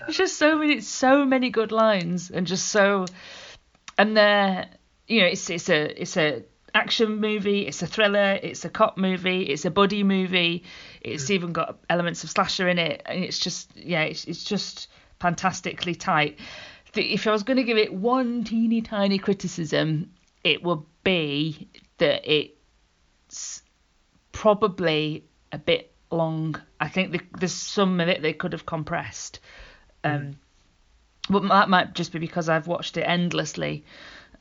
[0.08, 3.06] It's just so many, so many good lines, and just so,
[3.98, 4.68] and they're,
[5.06, 6.44] you know, it's it's a it's a
[6.74, 10.64] action movie, it's a thriller, it's a cop movie, it's a buddy movie,
[11.00, 14.88] it's even got elements of slasher in it, and it's just yeah, it's it's just
[15.20, 16.38] fantastically tight.
[16.94, 20.10] The- If I was going to give it one teeny tiny criticism,
[20.44, 21.68] it would be
[21.98, 23.62] that it's
[24.32, 26.60] probably a bit long.
[26.80, 29.40] I think the, there's some of it they could have compressed.
[30.04, 30.36] Um,
[31.28, 33.84] but that might just be because I've watched it endlessly.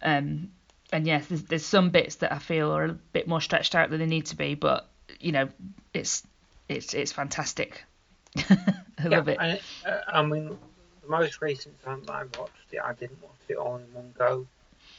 [0.02, 0.50] Um,
[0.92, 3.89] and yes, there's, there's some bits that I feel are a bit more stretched out
[3.89, 4.56] than they need to be.
[4.56, 4.88] But
[5.20, 5.50] you know,
[5.94, 6.24] it's
[6.68, 7.84] it's it's fantastic.
[8.38, 9.38] I love it.
[9.39, 9.60] I,
[10.08, 10.58] I mean,
[11.02, 14.14] the most recent time that I watched it, I didn't watch it all in one
[14.18, 14.48] go.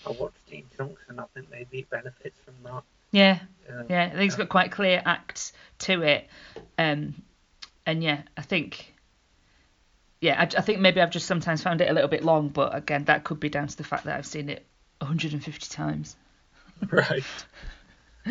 [0.07, 2.83] I watched it in chunks, and I think maybe it benefits from that.
[3.13, 3.39] Yeah,
[3.69, 4.05] Uh, yeah.
[4.05, 6.29] I think it's got quite clear acts to it,
[6.79, 7.15] um,
[7.85, 8.95] and yeah, I think,
[10.23, 12.75] yeah, I, I think maybe I've just sometimes found it a little bit long, but
[12.75, 14.65] again, that could be down to the fact that I've seen it
[15.03, 16.17] 150 times.
[16.91, 17.25] right.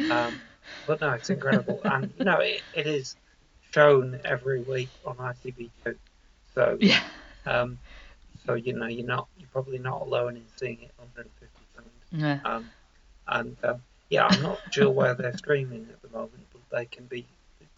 [0.09, 0.41] Um,
[0.87, 3.15] but no, it's incredible, and you know it, it is
[3.71, 5.95] shown every week on ITV2.
[6.55, 7.01] So Yeah.
[7.45, 7.77] um,
[8.45, 11.87] so you know you're not you're probably not alone in seeing it 150 times.
[12.11, 12.39] Yeah.
[12.49, 12.69] Um,
[13.27, 17.05] and um, yeah, I'm not sure where they're streaming at the moment, but they can
[17.05, 17.25] be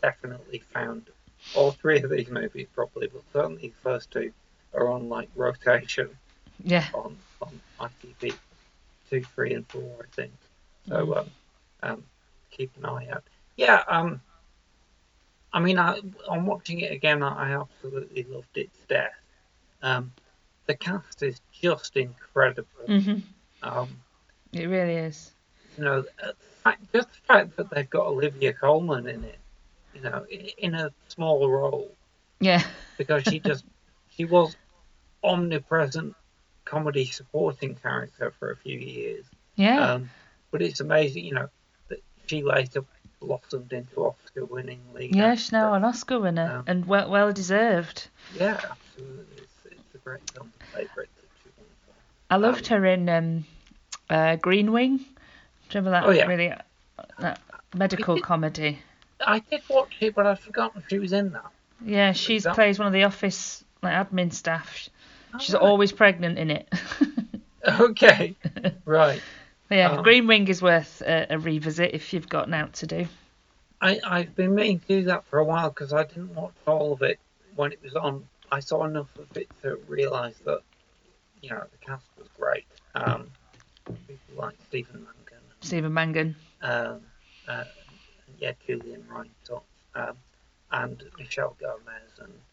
[0.01, 1.07] definitely found.
[1.55, 4.31] All three of these movies probably, but certainly the first two
[4.73, 6.09] are on like rotation
[6.63, 6.85] Yeah.
[6.93, 8.33] on on ITV
[9.13, 10.31] two, three, and four, I think.
[10.87, 11.17] So Mm.
[11.17, 11.29] um,
[11.83, 12.03] um,
[12.49, 13.23] keep an eye out.
[13.57, 14.21] Yeah, um,
[15.51, 15.99] I mean, I,
[16.31, 19.13] am watching it again, I, absolutely loved it to death.
[19.83, 20.11] Um,
[20.65, 22.87] the cast is just incredible.
[22.87, 23.21] Mhm.
[23.61, 24.01] Um,
[24.51, 25.31] It really is.
[25.77, 29.39] you know, uh, the fact, just the fact that they've got Olivia Colman in it,
[29.93, 31.95] you know, in, in a small role,
[32.39, 32.63] Yeah.
[32.97, 33.65] because she just
[34.09, 34.55] she was
[35.23, 36.15] omnipresent
[36.65, 39.25] comedy supporting character for a few years.
[39.55, 39.93] Yeah.
[39.93, 40.09] Um,
[40.51, 41.49] but it's amazing, you know,
[41.89, 42.83] that she later
[43.19, 45.15] blossomed into Oscar-winning lead.
[45.15, 48.07] Yeah, she's now an Oscar winner Um, and well well deserved.
[48.35, 49.37] Yeah, absolutely.
[49.37, 50.51] It's, it's a great film.
[50.73, 51.09] Favourite.
[52.29, 53.45] I loved her in um,
[54.09, 54.97] uh, Green Wing.
[54.97, 55.09] Do you
[55.75, 56.05] remember that?
[56.05, 56.25] Oh, yeah.
[56.25, 56.57] Really, uh,
[57.19, 57.39] that
[57.75, 58.79] medical comedy.
[59.25, 61.51] I did watch it, but I'd forgotten she was in that.
[61.85, 64.89] Yeah, she plays one of the office like admin staff.
[65.39, 65.61] She's right.
[65.61, 66.71] always pregnant in it.
[67.65, 68.35] Okay,
[68.85, 69.21] right.
[69.69, 72.87] But yeah, Um, Green Wing is worth a, a revisit if you've got out to
[72.87, 73.07] do.
[73.81, 76.91] I, I've been meaning to do that for a while because I didn't watch all
[76.93, 77.19] of it
[77.55, 78.27] when it was on.
[78.51, 80.61] I saw enough of it to realise that,
[81.41, 82.65] you know, the cast was great.
[82.95, 83.31] Um,
[83.85, 86.35] people like Stephen Mangan, Stephen Mangan.
[86.61, 86.99] um,
[87.47, 87.63] uh,
[88.39, 89.63] yeah, Julian Rhind-Tutt,
[89.95, 90.17] um,
[90.71, 92.52] and Michelle Gomez, and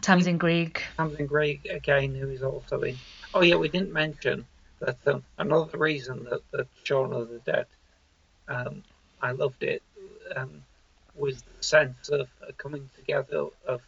[0.00, 0.82] Tamsin Greig.
[0.96, 2.96] Tamsin Greig again, who is also in.
[3.32, 4.46] Oh yeah, we didn't mention
[4.80, 7.66] that um, another reason that, that Shaun of the Dead,
[8.48, 8.82] um,
[9.20, 9.82] I loved it,
[10.36, 10.62] um,
[11.14, 13.80] was the sense of a coming together of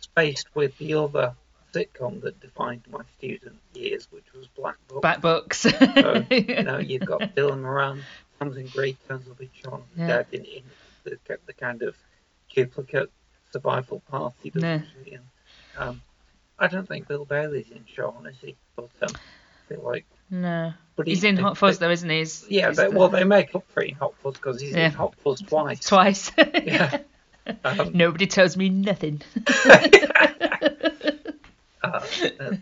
[0.00, 1.34] spaced with the other
[1.72, 5.02] sitcom that defined my student years, which was Black Book.
[5.02, 5.60] Black Books.
[5.60, 8.02] so, you know, you've got Dylan Moran,
[8.38, 10.06] Tamsin Greig turns up in Shaun of the Yeah.
[10.08, 10.62] Dead in, in
[11.04, 11.96] the, the kind of
[12.54, 13.10] duplicate
[13.52, 14.50] survival party.
[14.50, 14.82] doesn't No.
[15.12, 15.20] And,
[15.78, 16.02] um,
[16.58, 18.56] I don't think Bill Bailey's in Shaun, is he?
[18.76, 20.72] But um, I feel like No.
[20.96, 22.18] But he's he- in Hot Fuzz though, isn't he?
[22.18, 24.60] He's, yeah, he's they, the- well, they make up for it in Hot Fuzz because
[24.60, 24.86] he's Yeah.
[24.86, 25.80] in Hot Fuzz twice.
[25.86, 26.30] twice.
[26.64, 26.98] Yeah.
[27.64, 29.20] Um, Nobody tells me nothing.
[31.84, 32.00] Uh,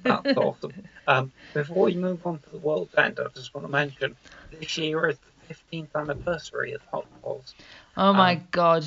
[0.02, 0.72] that's awesome.
[1.06, 4.16] Um, before we move on to the World's End, I just want to mention
[4.58, 5.18] this year is
[5.48, 7.54] the 15th anniversary of Hot Fuzz.
[7.98, 8.86] oh my Um, god.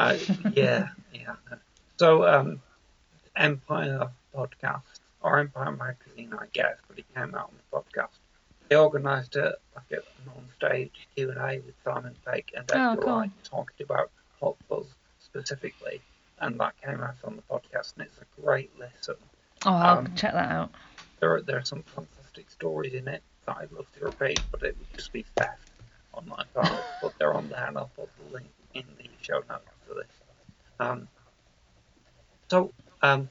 [0.00, 0.16] Uh,
[0.54, 1.34] yeah, yeah.
[1.98, 2.62] So, um,
[3.36, 4.82] Empire podcast
[5.20, 8.08] or Empire magazine, I guess, but it came out on the podcast.
[8.68, 9.98] They organised a like an
[10.36, 13.24] on-stage Q and A with Simon Pegg and Oh, Edgar cool.
[13.44, 14.86] Talking about Hot Fuzz
[15.18, 16.00] specifically,
[16.40, 19.16] and that came out on the podcast, and it's a great listen.
[19.66, 20.70] Oh, I'll um, check that out.
[21.20, 24.62] There are there are some fantastic stories in it that I'd love to repeat, but
[24.62, 25.68] it would just be theft
[26.14, 26.72] on my part.
[27.02, 29.66] but they're on there, and I'll put the link in the show notes
[30.78, 31.08] Um,
[32.50, 32.72] so,
[33.02, 33.28] um,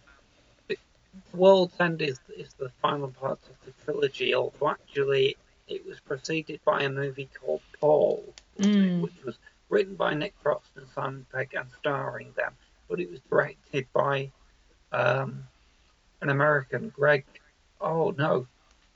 [1.34, 5.38] World's End is is the final part of the trilogy, although actually
[5.68, 8.99] it was preceded by a movie called Paul, Mm.
[9.01, 9.38] which was
[9.70, 12.53] written by Nick Frost and Simon Pegg and starring them,
[12.89, 14.32] but it was directed by
[14.91, 15.43] um,
[16.22, 17.26] an American, Greg.
[17.80, 18.47] Oh no,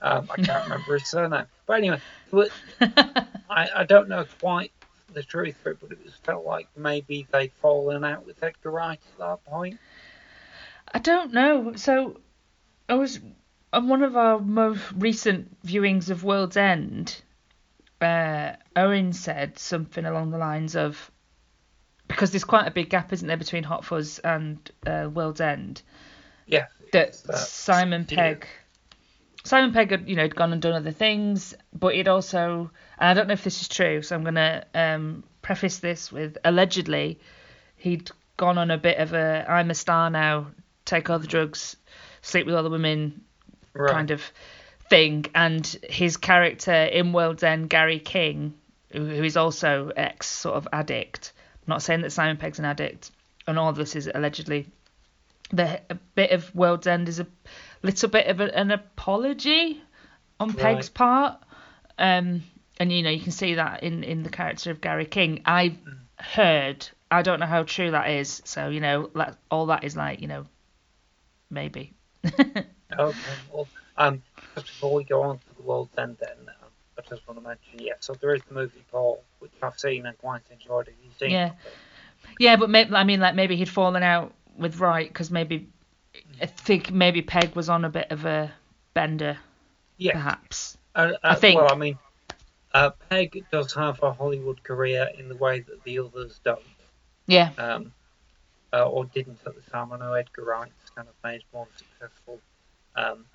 [0.01, 1.45] um, I can't remember his surname.
[1.65, 2.49] But anyway, but
[2.81, 4.71] I, I don't know quite
[5.13, 8.99] the truth it, but it was felt like maybe they'd fallen out with Edgar Wright
[9.13, 9.79] at that point.
[10.93, 11.73] I don't know.
[11.75, 12.19] So
[12.87, 13.19] I was
[13.71, 17.21] on one of our most recent viewings of World's End.
[17.99, 21.09] Uh, Owen said something along the lines of
[22.07, 25.81] because there's quite a big gap, isn't there, between Hot Fuzz and uh, World's End.
[26.45, 26.67] Yeah.
[26.91, 28.45] That uh, Simon Pegg.
[29.43, 33.09] Simon Pegg had, you know, had gone and done other things, but he'd also, and
[33.09, 37.19] I don't know if this is true, so I'm gonna um, preface this with allegedly,
[37.75, 40.47] he'd gone on a bit of a I'm a star now,
[40.85, 41.75] take all the drugs,
[42.21, 43.21] sleep with all the women
[43.73, 43.91] Right.
[43.91, 44.21] kind of
[44.89, 45.25] thing.
[45.33, 48.53] And his character in World's End, Gary King,
[48.91, 51.33] who, who is also ex sort of addict.
[51.63, 53.09] I'm not saying that Simon Pegg's an addict,
[53.47, 54.67] and all this is allegedly.
[55.51, 57.27] The a bit of World's End is a
[57.83, 59.81] little bit of a, an apology
[60.39, 61.39] on Pegg's part.
[61.97, 62.43] Um,
[62.79, 65.41] and you know you can see that in in the character of Gary King.
[65.45, 65.77] I've
[66.17, 66.87] heard.
[67.11, 68.41] I don't know how true that is.
[68.45, 70.45] So you know, that, all that is like you know,
[71.49, 71.93] maybe.
[72.99, 73.17] Okay,
[73.51, 73.67] well,
[73.97, 74.21] um,
[74.55, 77.47] just before we go on to the World's End, then um, I just want to
[77.47, 80.87] mention, yeah, so there is the movie Paul, which I've seen and quite enjoyed.
[80.87, 81.31] Have you seen?
[81.31, 81.47] Yeah.
[81.47, 81.53] it?
[82.39, 85.69] Yeah, but maybe I mean like maybe he'd fallen out with Wright because maybe
[86.41, 88.51] I think maybe Pegg was on a bit of a
[88.93, 89.37] bender.
[89.97, 90.13] Yeah.
[90.13, 90.77] Perhaps.
[90.95, 91.97] Uh, I uh, think- Well, I mean,
[92.73, 96.59] uh, Pegg does have a Hollywood career in the way that the others don't.
[97.27, 97.51] Yeah.
[97.57, 97.93] Um,
[98.73, 99.93] uh, or didn't at the time.
[99.93, 102.39] I know Edgar Wright's kind of made more successful
[102.95, 103.25] um,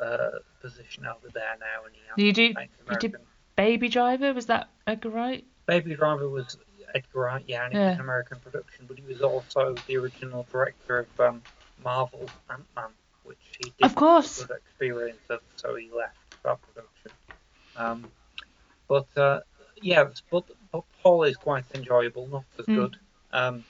[0.00, 0.30] uh,
[0.62, 3.16] position over there now, and he You do you did
[3.56, 5.44] Baby Driver was that Edgar Wright?
[5.66, 6.56] Baby Driver was
[6.94, 10.46] Edgar Wright, yeah, and it was an American production, but he was also the original
[10.50, 11.42] director of um,
[11.82, 12.90] Marvel's Ant Man,
[13.24, 14.40] which he did Of course.
[14.40, 17.12] have a good experience of, so he left that production.
[17.76, 18.08] Um,
[18.88, 19.40] but uh,
[19.80, 22.74] yeah, but, but Paul is quite enjoyable, not as Hmm.
[22.74, 22.96] good.
[23.32, 23.64] Um,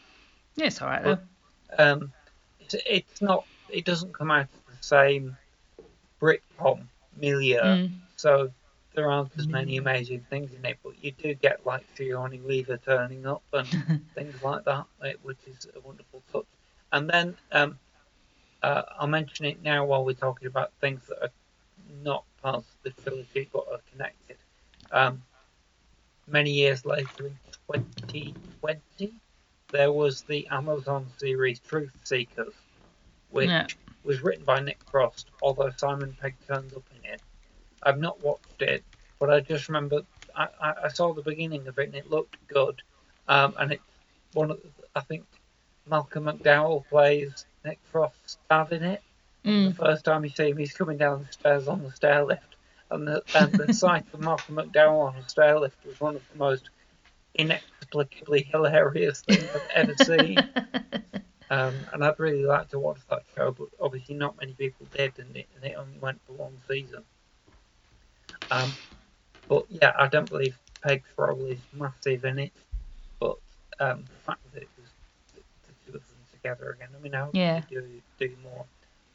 [0.57, 1.19] Yeah, it's alright though.
[1.79, 2.13] um,
[2.61, 3.45] it's, it's not.
[3.69, 5.37] It doesn't come out of the same
[6.21, 6.83] Britpop
[7.17, 7.91] milieu, Mm.
[8.17, 8.51] so
[8.95, 10.79] there aren't as many amazing things in it.
[10.83, 13.69] But you do get like Fiona Weaver turning up and
[14.15, 16.47] things like that, eh, which is a wonderful touch.
[16.93, 17.79] And then um,
[18.63, 21.33] uh, I'll mention it now while we're talking about things that are
[22.03, 24.39] not parts of the trilogy but are connected.
[24.91, 25.23] Um,
[26.27, 29.15] many years later, in 2020,
[29.71, 32.55] there was the Amazon series Truth Seekers,
[33.29, 33.67] which Yeah.
[34.03, 37.21] was written by Nick Frost, although Simon Pegg turns up in it.
[37.83, 38.85] I've not watched it,
[39.19, 40.03] but I just remember
[40.35, 42.83] I, I, I saw the beginning of it and it looked good.
[43.29, 43.85] Um, and it's
[44.33, 45.27] one of the, I think
[45.87, 48.39] Malcolm McDowell plays Nick Frost's
[48.71, 49.03] in it.
[49.45, 49.69] Mm.
[49.69, 52.57] The first time you see him, he's coming down the stairs on the stair lift,
[52.91, 56.23] and the and the sight of Malcolm McDowell on a stair lift was one of
[56.33, 56.69] the most
[57.35, 60.39] inexplicably hilarious things I've ever seen.
[61.51, 65.19] Um, and I'd really like to watch that show, but obviously not many people did,
[65.19, 67.03] and it, and it only went for one season.
[68.53, 68.73] Um,
[69.49, 72.53] but yeah, I don't believe Pegg's role is massive in it,
[73.19, 73.37] but
[73.81, 74.91] um, the fact that it was
[75.35, 77.61] the, the two of them together again, I mean, I hope Yeah.
[77.71, 77.85] they do,
[78.19, 78.65] do more.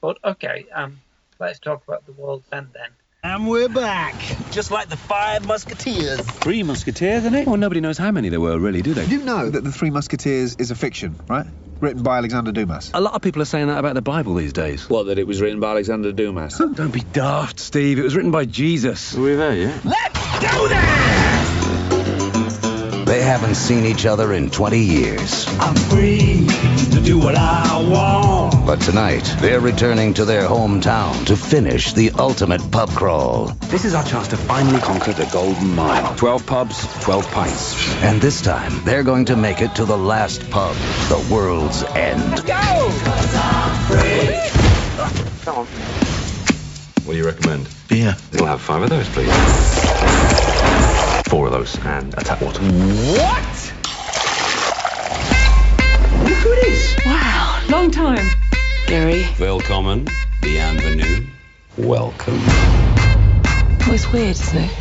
[0.01, 0.99] But okay, um,
[1.39, 2.89] let's talk about the World's End then.
[3.23, 4.13] And we're back,
[4.51, 6.21] just like the Five Musketeers.
[6.21, 7.47] Three musketeers, isn't it?
[7.47, 9.05] Well, nobody knows how many there were, really, do they?
[9.05, 11.47] You know that the Three Musketeers is a fiction, right?
[11.79, 12.91] Written by Alexander Dumas.
[12.93, 14.87] A lot of people are saying that about the Bible these days.
[14.87, 16.59] What, that it was written by Alexander Dumas?
[16.59, 17.97] Don't be daft, Steve.
[17.97, 19.15] It was written by Jesus.
[19.15, 19.79] We've heard, yeah?
[19.83, 21.04] Let's do this!
[23.05, 25.45] They haven't seen each other in 20 years.
[25.59, 26.47] I'm free
[26.91, 28.65] to do what I want.
[28.65, 33.45] But tonight, they're returning to their hometown to finish the ultimate pub crawl.
[33.69, 36.15] This is our chance to finally conquer the golden mile.
[36.15, 37.93] 12 pubs, 12 pints.
[38.01, 40.75] And this time, they're going to make it to the last pub,
[41.07, 42.43] the world's end.
[42.47, 42.89] Go!
[45.43, 45.65] Come on.
[47.05, 47.69] What do you recommend?
[47.87, 48.15] Beer.
[48.33, 50.34] We'll have five of those, please.
[51.29, 52.61] Four of those and a tap water.
[52.61, 53.73] What?
[56.23, 56.95] Look who it is.
[57.03, 58.25] Wow, long time.
[58.87, 59.25] Gary.
[59.39, 60.07] Willkommen,
[60.41, 61.25] bienvenue,
[61.77, 62.39] welcome.
[63.79, 64.71] Well, it's weird, isn't it?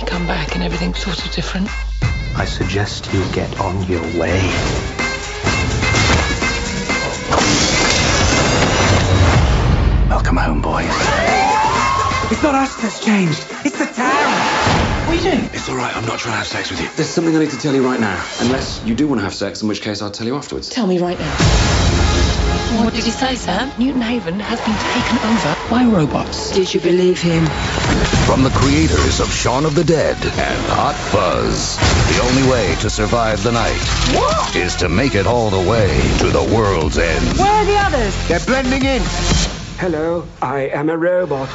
[0.00, 1.68] You come back and everything's sort of different.
[2.36, 4.40] I suggest you get on your way.
[10.08, 10.86] Welcome home, boys.
[12.30, 13.44] It's not us that's changed.
[13.64, 14.05] It's the town.
[15.16, 15.50] What are you doing?
[15.54, 15.96] It's all right.
[15.96, 16.90] I'm not trying to have sex with you.
[16.94, 18.22] There's something I need to tell you right now.
[18.40, 20.68] Unless you do want to have sex, in which case I'll tell you afterwards.
[20.68, 21.32] Tell me right now.
[22.84, 23.72] What did he say, Sam?
[23.78, 26.50] Newton Haven has been taken over by robots.
[26.52, 27.46] Did you believe him?
[28.26, 31.78] From the creators of Shaun of the Dead and Hot Fuzz,
[32.14, 36.28] the only way to survive the night is to make it all the way to
[36.28, 37.38] the world's end.
[37.38, 38.28] Where are the others?
[38.28, 39.00] They're blending in.
[39.78, 41.48] Hello, I am a robot.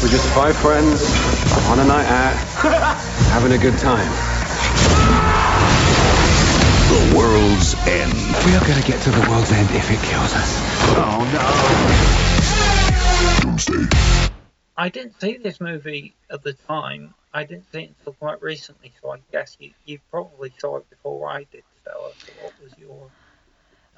[0.00, 1.35] We're just five friends
[1.66, 2.36] on a night out,
[3.32, 4.08] having a good time.
[6.88, 8.12] The World's End.
[8.46, 10.60] We are going to get to the world's end if it kills us.
[10.96, 11.24] Oh
[13.42, 13.50] no.
[13.50, 13.88] Doomsday.
[14.76, 17.14] I didn't see this movie at the time.
[17.34, 20.88] I didn't see it until quite recently, so I guess you, you probably saw it
[20.88, 22.12] before I did, Stella.
[22.18, 23.10] So what was your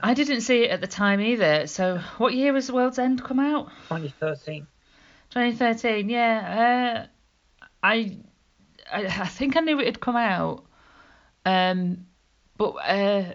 [0.00, 1.66] I didn't see it at the time either.
[1.66, 3.68] So, what year was The World's End come out?
[3.88, 4.66] 2013.
[5.30, 6.08] 2013.
[6.08, 7.04] Yeah.
[7.04, 7.17] Uh,
[7.82, 8.18] I,
[8.90, 10.64] I I think I knew it had come out.
[11.44, 12.06] Um,
[12.56, 13.34] but uh,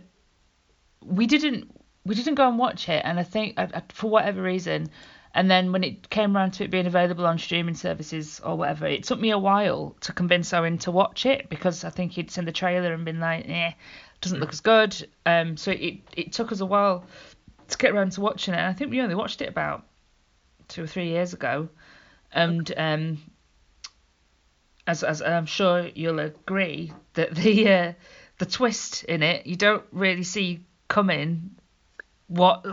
[1.01, 1.71] we didn't
[2.05, 4.89] we didn't go and watch it, and I think I, I, for whatever reason,
[5.33, 8.85] and then when it came around to it being available on streaming services or whatever,
[8.85, 12.29] it took me a while to convince Owen to watch it because I think he'd
[12.29, 13.71] seen the trailer and been like, eh,
[14.21, 15.07] doesn't look as good.
[15.25, 17.05] Um, so it it took us a while
[17.69, 18.57] to get around to watching it.
[18.57, 19.85] And I think we only watched it about
[20.67, 21.69] two or three years ago,
[22.31, 23.17] and um,
[24.87, 27.93] as as I'm sure you'll agree that the uh,
[28.39, 31.55] the twist in it you don't really see coming
[32.27, 32.65] what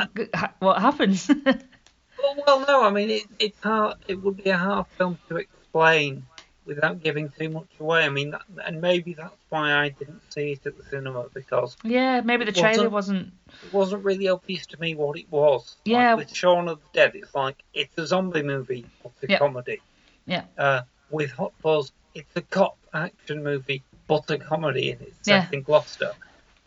[0.58, 1.28] what happens.
[1.46, 3.96] well, well, no, I mean it, it's hard.
[4.08, 6.24] It would be a hard film to explain
[6.64, 8.04] without giving too much away.
[8.04, 11.76] I mean, that, and maybe that's why I didn't see it at the cinema because
[11.82, 13.32] yeah, maybe the trailer wasn't
[13.62, 15.76] it wasn't really obvious to me what it was.
[15.84, 19.32] Yeah, like with Shaun of the Dead, it's like it's a zombie movie, but a
[19.32, 19.38] Yeah.
[19.38, 19.80] comedy.
[20.26, 20.44] Yeah.
[20.56, 25.44] Uh, with Hot Fuzz, it's a cop action movie, but a comedy, and it's Yeah.
[25.44, 26.12] set in Gloucester.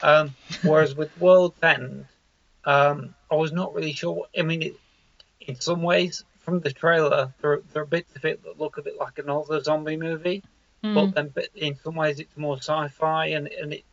[0.02, 2.06] Um, whereas with World's End,
[2.66, 4.14] um, I was not really sure.
[4.14, 4.76] What, I mean, it,
[5.42, 8.82] in some ways, from the trailer, there, there are bits of it that look a
[8.82, 10.44] bit like another zombie movie,
[10.84, 10.94] Mm.
[10.96, 13.86] but then but in some ways it's more sci-fi, and, and it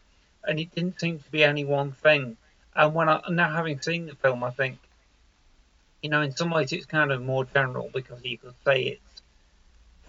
[0.42, 2.36] and it didn't seem to be any one thing.
[2.74, 4.78] And when I now having seen the film, I think,
[6.02, 9.22] you know, in some ways it's kind of more general because you could say it's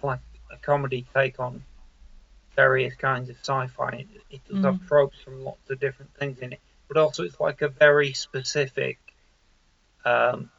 [0.02, 0.20] like
[0.52, 1.62] a comedy take on
[2.56, 4.06] various kinds of sci-fi.
[4.14, 4.88] It, it does have Mm.
[4.88, 8.98] tropes from lots of different things in it, but also it's like a very specific,
[10.04, 10.50] um,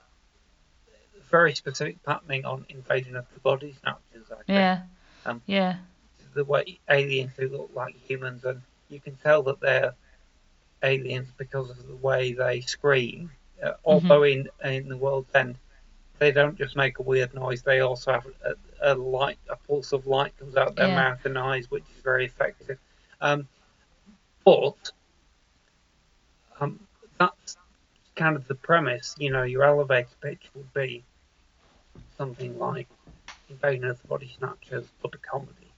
[1.32, 4.28] very specific patterning on invasion of the body snatchers.
[4.32, 4.48] I think.
[4.48, 4.80] yeah
[5.26, 5.76] Um, yeah
[6.34, 9.94] the way aliens who look like humans, and you can tell that they're
[10.84, 13.32] aliens because of the way they scream.
[13.64, 15.56] Uh, although in in the world's end,
[16.20, 18.54] they don't just make a weird noise; they also have a,
[18.84, 20.96] a light, a pulse of light comes out their Yeah.
[20.96, 22.80] mouth and eyes, which is very effective.
[23.22, 23.48] Um,
[24.46, 24.92] but
[26.60, 26.80] um,
[27.20, 27.58] that's
[28.16, 29.16] kind of the premise.
[29.18, 31.04] You know, your elevator pitch would be
[32.18, 32.88] something like
[33.50, 35.74] Invasion of the Body Snatchers, but a comedy.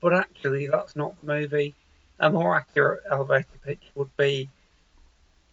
[0.00, 1.74] But actually, that's not the movie.
[2.20, 4.50] A more accurate elevator pitch would be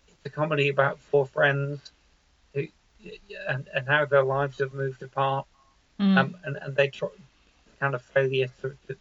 [0.07, 1.91] it's a comedy about four friends
[2.53, 2.67] who
[3.47, 5.47] and, and how their lives have moved apart,
[6.01, 6.17] Mm.
[6.17, 7.09] um, and and they try
[7.79, 8.95] kind of failure to, to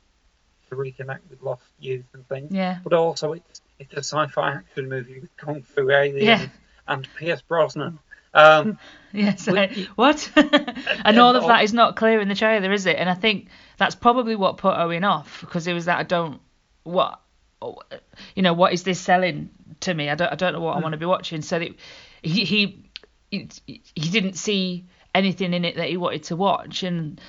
[0.69, 2.53] to reconnect with lost youth and things.
[2.53, 2.79] Yeah.
[2.85, 6.47] But also, it's it's a sci-fi action movie with kung fu aliens Yeah.
[6.87, 7.99] and Pierce Brosnan.
[8.35, 8.79] Um,
[9.13, 9.49] Yes.
[9.97, 10.31] What?
[10.37, 12.97] and all of that is not clear in the trailer, is it?
[12.97, 16.41] And I think that's probably what put Owen off because it was that I don't
[16.85, 17.21] what
[18.35, 20.09] you know what is this selling to me?
[20.09, 21.43] I don't I don't know what I want to be watching.
[21.43, 21.71] So that
[22.23, 22.85] he he
[23.31, 27.21] he he didn't see anything in it that he wanted to watch and.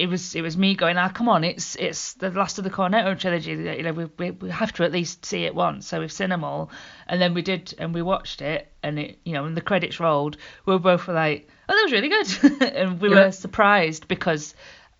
[0.00, 2.70] It was it was me going, ah, come on, it's it's the last of the
[2.70, 3.50] Cornetto trilogy.
[3.50, 5.88] You know, we, we we have to at least see it once.
[5.88, 6.70] So we've seen them all,
[7.08, 9.98] and then we did, and we watched it, and it, you know, when the credits
[9.98, 10.36] rolled,
[10.66, 13.24] we were both like, oh, that was really good, and we Yeah.
[13.24, 14.54] were surprised because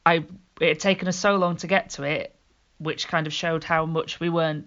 [0.05, 0.24] I
[0.61, 2.34] it had taken us so long to get to it,
[2.78, 4.66] which kind of showed how much we weren't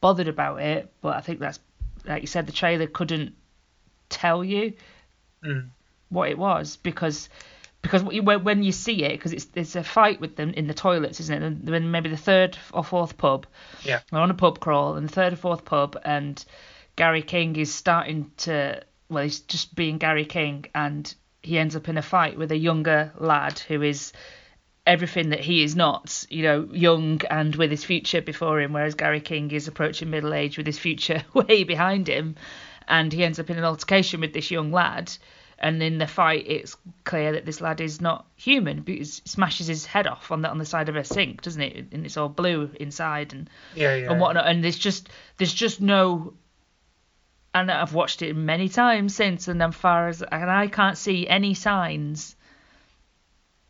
[0.00, 0.92] bothered about it.
[1.00, 1.58] But I think that's
[2.04, 3.34] like you said, the trailer couldn't
[4.08, 4.74] tell you
[5.44, 5.70] Mm.
[6.10, 7.28] What it was because
[7.82, 11.18] because when you see it because it's it's a fight with them in the toilets
[11.20, 13.46] isn't it and then maybe the third or fourth pub
[13.84, 14.00] Yeah.
[14.10, 16.44] they're on a pub crawl and the third or fourth pub and
[16.96, 21.88] Gary King is starting to well he's just being Gary King and he ends up
[21.88, 24.12] in a fight with a younger lad who is
[24.86, 28.94] everything that he is not, you know, young and with his future before him, whereas
[28.94, 32.34] Gary King is approaching middle age with his future way behind him,
[32.88, 35.12] and he ends up in an altercation with this young lad.
[35.62, 39.66] And in the fight, it's clear that this lad is not human because he smashes
[39.66, 41.86] his head off on the on the side of a sink, doesn't it?
[41.92, 44.10] And it's all blue inside and Yeah, yeah.
[44.10, 44.46] and whatnot.
[44.46, 46.32] And there's just there's just no.
[47.52, 51.26] And I've watched it many times since, and as far as and I can't see
[51.28, 52.36] any signs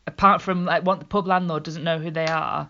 [0.07, 2.69] apart from like what the pub landlord doesn't know who they are,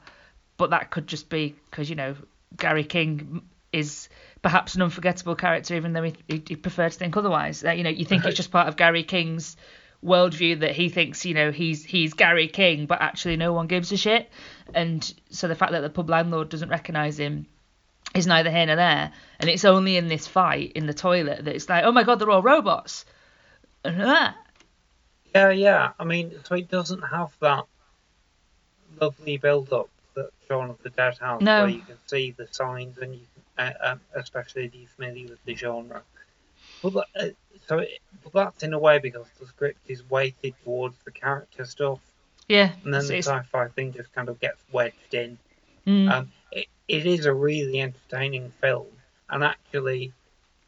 [0.56, 2.14] but that could just be because you know
[2.56, 3.42] Gary King
[3.72, 4.08] is
[4.42, 7.60] perhaps an unforgettable character, even though he, he, he preferred to think otherwise.
[7.60, 9.56] That you know, you think it's just part of Gary King's
[10.04, 13.92] worldview that he thinks you know he's he's Gary King, but actually no one gives
[13.92, 14.30] a shit.
[14.74, 17.46] And so the fact that the pub landlord doesn't recognise him
[18.14, 19.12] is neither here nor there.
[19.38, 22.18] And it's only in this fight in the toilet that it's like, oh my god,
[22.18, 23.04] they're all robots.
[23.84, 25.92] Yeah, yeah.
[25.98, 27.64] I mean, so it doesn't have that
[29.00, 31.62] lovely build-up that Shaun of the Dead has, No.
[31.62, 33.29] where you can see the signs and you uh,
[33.80, 36.02] um, especially if you're familiar with the genre.
[36.82, 37.26] But uh,
[37.66, 41.64] so it, but that's in a way because the script is weighted towards the character
[41.64, 42.00] stuff,
[42.48, 42.72] Yeah.
[42.84, 45.38] and then the it's- sci-fi thing just kind of gets wedged in.
[45.86, 46.10] Mm.
[46.10, 48.88] Um, it, it is a really entertaining film,
[49.28, 50.12] and actually,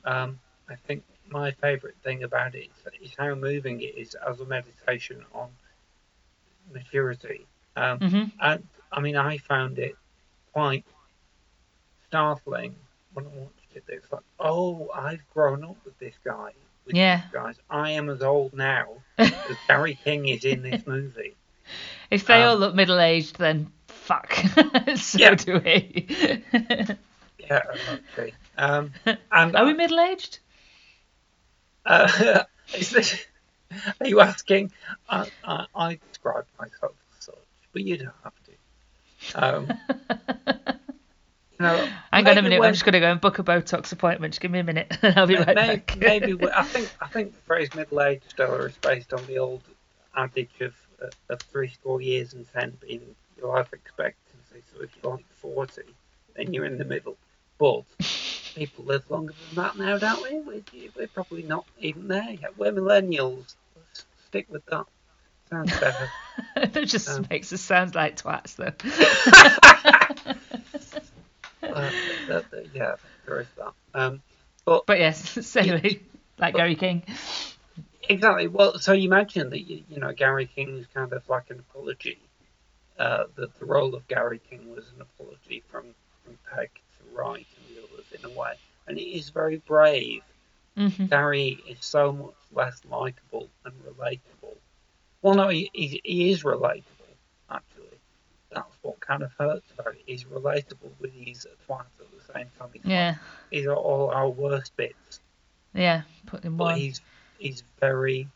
[0.05, 0.39] um,
[0.69, 2.69] I think my favourite thing about it
[3.03, 5.49] is, is how moving it is as a meditation on
[6.73, 7.47] maturity.
[7.77, 8.33] Um, Mhm.
[8.41, 9.97] And I mean, I found it
[10.53, 10.85] quite
[12.13, 12.75] startling
[13.15, 13.85] when I watched it.
[13.89, 16.53] It's like, oh, I've grown up with this guy.
[16.85, 17.23] With Yeah.
[17.33, 17.57] guys.
[17.71, 18.89] I am as old now
[19.19, 21.35] as Gary King is in this movie.
[22.11, 24.35] If they Um, all look middle aged, then fuck.
[24.97, 25.35] so Yeah.
[25.37, 26.07] do we.
[27.39, 27.63] Yeah,
[28.17, 28.33] okay.
[28.57, 28.93] Um,
[29.33, 30.39] and Are we middle aged?
[31.85, 32.45] Uh,
[32.77, 33.27] is this,
[34.01, 34.71] are you asking?
[35.09, 37.35] I, I, I describe myself as such,
[37.73, 38.53] but you don't have to.
[39.35, 40.72] Um,
[41.61, 42.61] know, Hang on a minute.
[42.61, 44.33] when- I'm just going to go and book a Botox appointment.
[44.35, 45.97] Just give me a minute, and I'll be right maybe, back.
[45.97, 49.63] maybe we- I think I think the phrase middle-aged Stella is based on the old
[50.17, 54.63] adage of uh, of three score years and ten being your life expectancy.
[54.75, 55.83] So if you're like forty,
[56.37, 57.17] then you're in the middle.
[57.59, 57.85] But
[58.55, 60.41] people live longer than that now, don't we?
[60.41, 62.59] We're, we're probably not even there yet.
[62.59, 63.55] We're millennials.
[63.77, 64.85] Let's stick with that.
[65.51, 66.09] Sounds better.
[66.57, 68.73] that just Um, makes us sound like twats, though.
[71.63, 71.91] Uh,
[72.29, 72.95] that- that- yeah,
[73.27, 73.73] there is that.
[73.95, 74.23] Um,
[74.65, 76.01] but but yes, anyway,
[76.39, 77.03] like Gary King.
[78.09, 78.49] Exactly.
[78.49, 81.61] Well, so you imagine that you, you know Gary King is kind of like an
[81.71, 82.19] apology.
[82.99, 85.85] Uh, that the role of Gary King was an apology from
[86.25, 88.53] from Pegg to Wright and the others in a way,
[88.87, 90.23] and he is very brave.
[90.77, 91.11] Mhm.
[91.11, 94.57] Gary is so much less likable and relatable.
[95.21, 96.83] Well, no, he, he, he is relatable.
[98.55, 100.03] That's what kind of hurts about it.
[100.07, 102.69] He's relatable, but he's a twat at the same time.
[102.73, 103.15] He's Yeah.
[103.51, 105.21] He's all our worst bits
[105.75, 106.79] Yeah, put in but one.
[106.79, 107.01] he's
[107.39, 108.29] he's very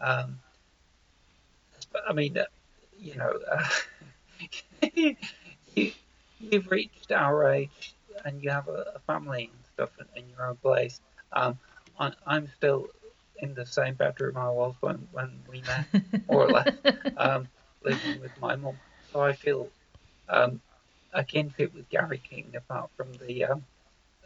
[0.00, 0.38] um
[2.08, 2.44] I mean uh,
[2.98, 3.68] you know uh,
[4.94, 5.92] you,
[6.38, 7.94] you've reached our age
[8.24, 11.00] and you have a, a family and stuff and, and your own place
[11.32, 11.58] um
[11.98, 12.86] I, I'm still
[13.40, 15.86] in the same bedroom I was when when we met
[16.28, 16.70] more or less
[17.16, 17.48] um
[17.84, 18.78] living with my mum
[19.12, 19.70] so I feel
[20.28, 20.60] um
[21.12, 23.64] a kinship with Gary King apart from the um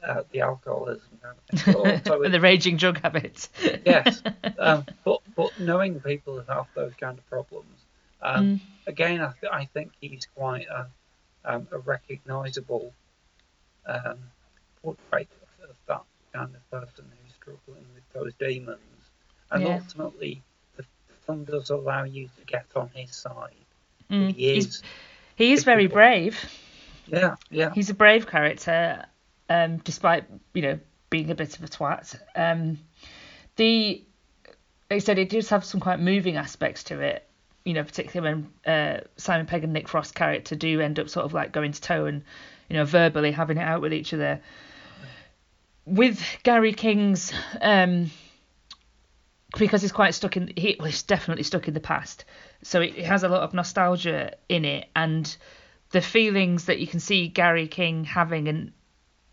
[0.03, 1.33] uh, the alcoholism thing.
[1.71, 3.49] But also and the raging drug habits.
[3.85, 4.23] yes,
[4.59, 7.87] um, but but knowing people who have those kind of problems,
[8.21, 8.61] um, Mm.
[8.87, 10.87] again, I, th- I think he's quite a,
[11.45, 12.95] um, a recognisable
[13.87, 14.19] um,
[14.83, 16.03] portrait of, of that
[16.35, 19.11] kind of person who's struggling with those demons,
[19.51, 19.77] and Yeah.
[19.77, 20.43] ultimately,
[20.77, 20.85] the
[21.27, 23.64] film does allow you to get on his side.
[24.11, 24.83] Mm, He he's- is,
[25.37, 26.39] He is very brave.
[27.07, 29.05] yeah, yeah, He's a brave character,
[29.49, 30.79] um, despite you know
[31.11, 32.19] being a bit of a twat.
[32.37, 32.79] Um,
[33.57, 34.03] the
[34.91, 37.27] like I said, it does have some quite moving aspects to it.
[37.65, 38.35] You know, particularly
[38.65, 41.73] when uh, Simon Pegg and Nick Frost's character do end up sort of like going
[41.73, 42.23] to toe and
[42.69, 44.41] you know verbally having it out with each other.
[45.87, 48.11] With Gary King's, um,
[49.59, 52.25] because he's quite stuck in, he, well, he's definitely stuck in the past.
[52.63, 55.37] So it, it has a lot of nostalgia in it, and
[55.91, 58.73] the feelings that you can see Gary King having and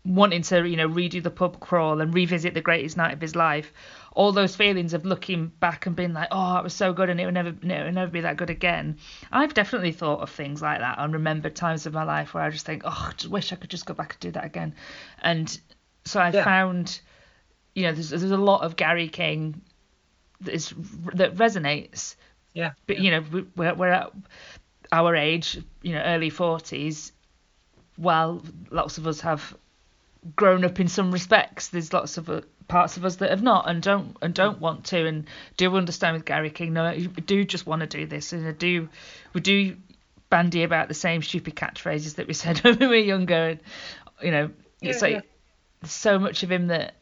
[0.04, 3.36] wanting to, you know, redo the pub crawl and revisit the greatest night of his
[3.36, 3.72] life.
[4.14, 7.20] All those feelings of looking back and being like, oh, it was so good and
[7.20, 8.98] it would never, it would never be that good again.
[9.30, 12.50] I've definitely thought of things like that and remembered times of my life where I
[12.50, 14.74] just think, oh, I just wish I could just go back and do that again.
[15.20, 15.56] And
[16.04, 16.44] so I Yeah.
[16.44, 17.00] found,
[17.76, 19.62] you know, there's, there's a lot of Gary King
[20.48, 20.72] is
[21.14, 22.16] that resonates.
[22.54, 22.72] Yeah.
[22.86, 24.12] But you know, we- we're, we're at
[24.90, 27.12] our age, you know, early forties.
[27.96, 29.54] While lots of us have
[30.36, 33.68] grown up in some respects, there's lots of uh, parts of us that have not
[33.68, 35.26] and don't and don't want to and
[35.56, 36.72] do understand with Gary King.
[36.72, 38.88] No, we do just want to do this, and I do
[39.34, 39.76] we do
[40.30, 43.34] bandy about the same stupid catchphrases that we said when we were younger.
[43.34, 43.60] And
[44.22, 45.88] you know, it's Yeah, like yeah.
[45.88, 46.94] so much of him that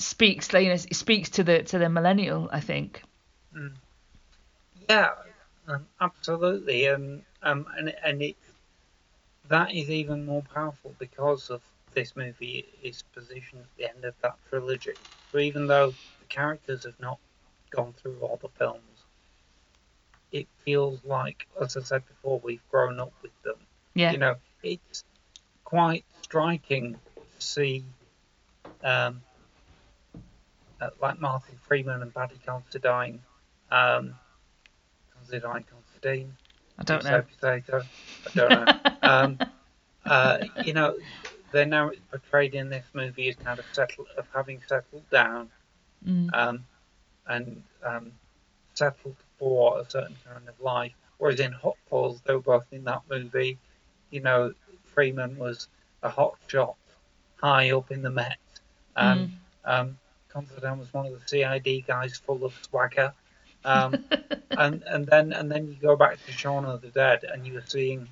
[0.00, 2.48] speaks, you know, speaks to the to the millennial.
[2.52, 3.02] I think.
[3.54, 3.74] Mm.
[4.88, 5.10] Yeah,
[5.68, 8.36] um, absolutely, and um, and and it
[9.48, 11.60] that is even more powerful because of
[11.94, 14.96] this movie is positioned at the end of that trilogy.
[15.32, 17.18] So even though the characters have not
[17.70, 19.04] gone through all the films,
[20.32, 23.56] it feels like, as I said before, we've grown up with them.
[23.94, 24.12] Yeah.
[24.12, 25.04] You know, it's
[25.64, 26.94] quite striking
[27.38, 27.84] to see,
[28.82, 29.22] um,
[31.00, 33.20] like Martin Freeman and Paddy Considine,
[33.70, 34.14] um,
[35.16, 36.34] Considine, Considine.
[36.78, 37.22] I don't know.
[37.22, 37.82] Potato,
[38.26, 38.90] I don't know.
[39.02, 39.38] um,
[40.06, 40.96] uh, you know,
[41.52, 45.50] they're now portrayed in this movie as kind of settled, of having settled down,
[46.08, 46.30] Mm.
[46.32, 46.64] um,
[47.26, 48.12] and um,
[48.72, 50.94] settled for a certain kind of life.
[51.18, 53.58] Whereas in Hot Fuzz, they were both in that movie.
[54.10, 54.54] You know,
[54.94, 55.68] Freeman was
[56.02, 56.76] a hot shot
[57.36, 58.38] high up in the Met,
[58.96, 59.98] and um,
[60.32, 63.12] Considine was one of the CID guys full of swagger.
[63.64, 64.04] Um,
[64.52, 67.54] and and then and then you go back to Shaun of the Dead, and you
[67.54, 68.08] were seeing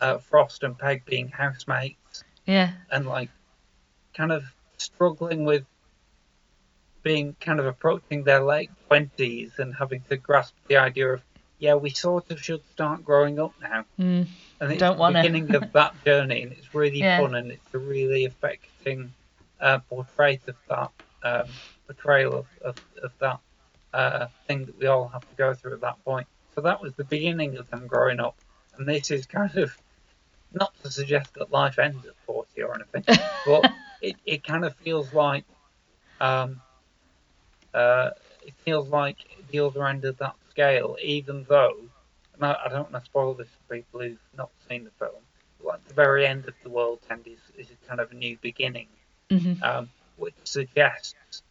[0.00, 2.72] uh, Frost and Pegg being housemates, Yeah.
[2.90, 3.30] and like
[4.14, 4.44] kind of
[4.78, 5.64] struggling with
[7.02, 11.22] being kind of approaching their late twenties and having to grasp the idea of
[11.58, 13.84] yeah, we sort of should start growing up now.
[13.98, 14.26] Mm.
[14.60, 15.22] And it's Don't the wanna.
[15.22, 17.20] beginning of that journey, and it's really Yeah.
[17.20, 19.12] fun, and it's a really affecting
[19.60, 20.90] uh, portrait of that
[21.22, 21.48] um,
[21.86, 23.40] portrayal of, of, of that
[23.92, 26.26] uh, thing that we all have to go through at that point.
[26.54, 28.36] So that was the beginning of them growing up,
[28.76, 29.76] and this is kind of
[30.52, 33.04] not to suggest that life ends at forty or anything,
[33.46, 35.44] but it, it kind of feels like
[36.20, 36.60] um,
[37.74, 38.10] uh,
[38.42, 39.16] it feels like
[39.50, 41.76] the other end of that scale, even though,
[42.34, 45.22] and I, I don't want to spoil this for people who've not seen the film,
[45.58, 48.38] but like the very end of the world end is, is kind of a new
[48.40, 48.88] beginning,
[49.30, 49.62] Mhm.
[49.62, 51.42] um, which suggests,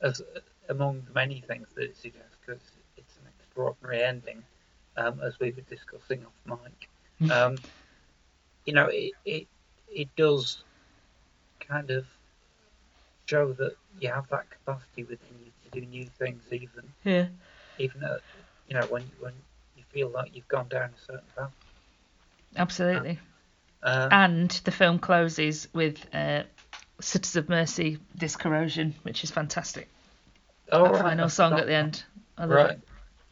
[0.00, 0.22] as
[0.68, 2.62] among many things that it suggests, because
[2.96, 4.42] it's an extraordinary ending,
[4.96, 6.88] um, as we were discussing off mic.
[7.30, 7.58] Um,
[8.64, 9.46] you know, it, it
[9.88, 10.64] it does
[11.60, 12.04] kind of
[13.26, 17.26] show that you have that capacity within you to do new things, even Yeah.
[17.78, 18.20] even at,
[18.68, 19.32] you know when when
[19.76, 21.50] you feel like you've gone down a certain path.
[22.56, 23.18] Absolutely.
[23.82, 26.44] Um, and the film closes with uh,
[27.00, 29.88] Sisters of Mercy, This Corrosion, which is fantastic.
[30.72, 32.04] Oh, that right, final song not- at the end.
[32.38, 32.70] I love right.
[32.70, 32.80] it.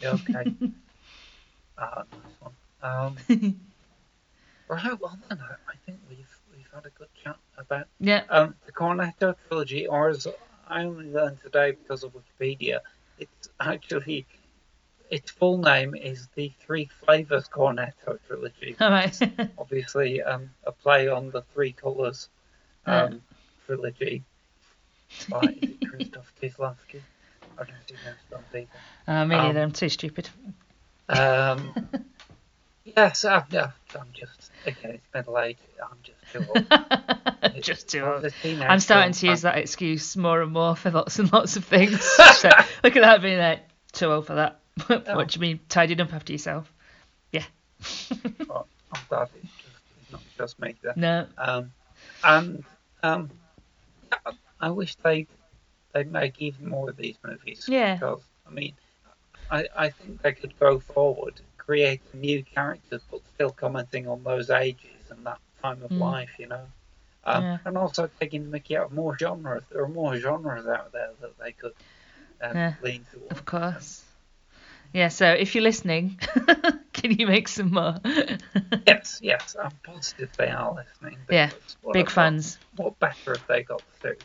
[0.00, 0.54] Yeah, okay.
[1.78, 2.52] ah, nice one.
[2.82, 3.16] Um,
[4.68, 5.00] right.
[5.00, 8.22] Well then, I, I think we've we've had a good chat about Yeah.
[8.30, 10.26] um, the Cornetto trilogy, or as
[10.68, 12.80] I only learned today because of Wikipedia,
[13.18, 14.26] it's actually
[15.10, 18.76] its full name is the Three Flavors Cornetto trilogy.
[18.80, 19.16] All right.
[19.58, 22.28] Obviously, um, a play on the Three Colors
[22.86, 23.20] um,
[23.76, 24.22] trilogy
[25.28, 27.00] by Krzysztof Kieslowski.
[27.58, 28.66] I don't see those films either.
[29.06, 29.62] Uh, me Um, neither.
[29.62, 30.28] I'm too stupid.
[31.08, 31.74] Um,
[32.84, 34.92] yes, I'm, yeah, I'm just again.
[34.92, 35.58] It's middle age.
[35.82, 37.62] I'm just too old.
[37.62, 38.26] Just too old.
[38.44, 42.02] I'm starting to use that excuse more and more for lots and lots of things.
[42.36, 42.48] so,
[42.82, 43.60] look at that being like,
[43.92, 44.60] too old for that.
[44.88, 46.72] what do you mean, tidying up after yourself?
[47.30, 47.44] Yeah.
[48.48, 50.94] Well, I'm glad it's, just, it's not just me there.
[50.96, 51.26] No.
[51.36, 51.72] Um,
[52.24, 52.64] and
[53.02, 53.30] um,
[54.60, 55.26] I- wish they
[55.92, 57.66] they'd make even more of these movies.
[57.68, 57.94] Yeah.
[57.94, 58.74] Because I mean,
[59.50, 64.50] I I think they could go forward, create new characters, but still commenting on those
[64.50, 66.00] ages and that time of Mm.
[66.00, 66.66] life, you know.
[67.24, 67.58] Um, Yeah.
[67.64, 69.64] And also taking the mickey out of more genres.
[69.70, 71.74] There are more genres out there that they could
[72.40, 73.30] um, Yeah, lean towards.
[73.32, 74.04] Of course.
[74.92, 76.20] Yeah, so if you're listening,
[76.92, 77.96] can you make some more?
[78.86, 81.18] Yes, yes, I'm positive they are listening.
[81.30, 81.50] Yeah,
[81.92, 82.58] big a- fans.
[82.74, 84.16] What better if they got to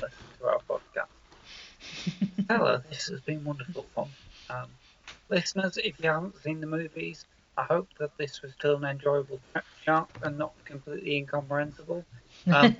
[0.00, 0.08] listen
[0.38, 1.08] to our podcast?
[2.44, 4.16] Stella, this has been wonderful fun.
[4.48, 4.70] Um,
[5.28, 7.24] listeners, if you haven't seen the movies,
[7.56, 9.42] I hope that this was still an enjoyable
[9.84, 12.06] chat and not completely incomprehensible.
[12.50, 12.76] Um,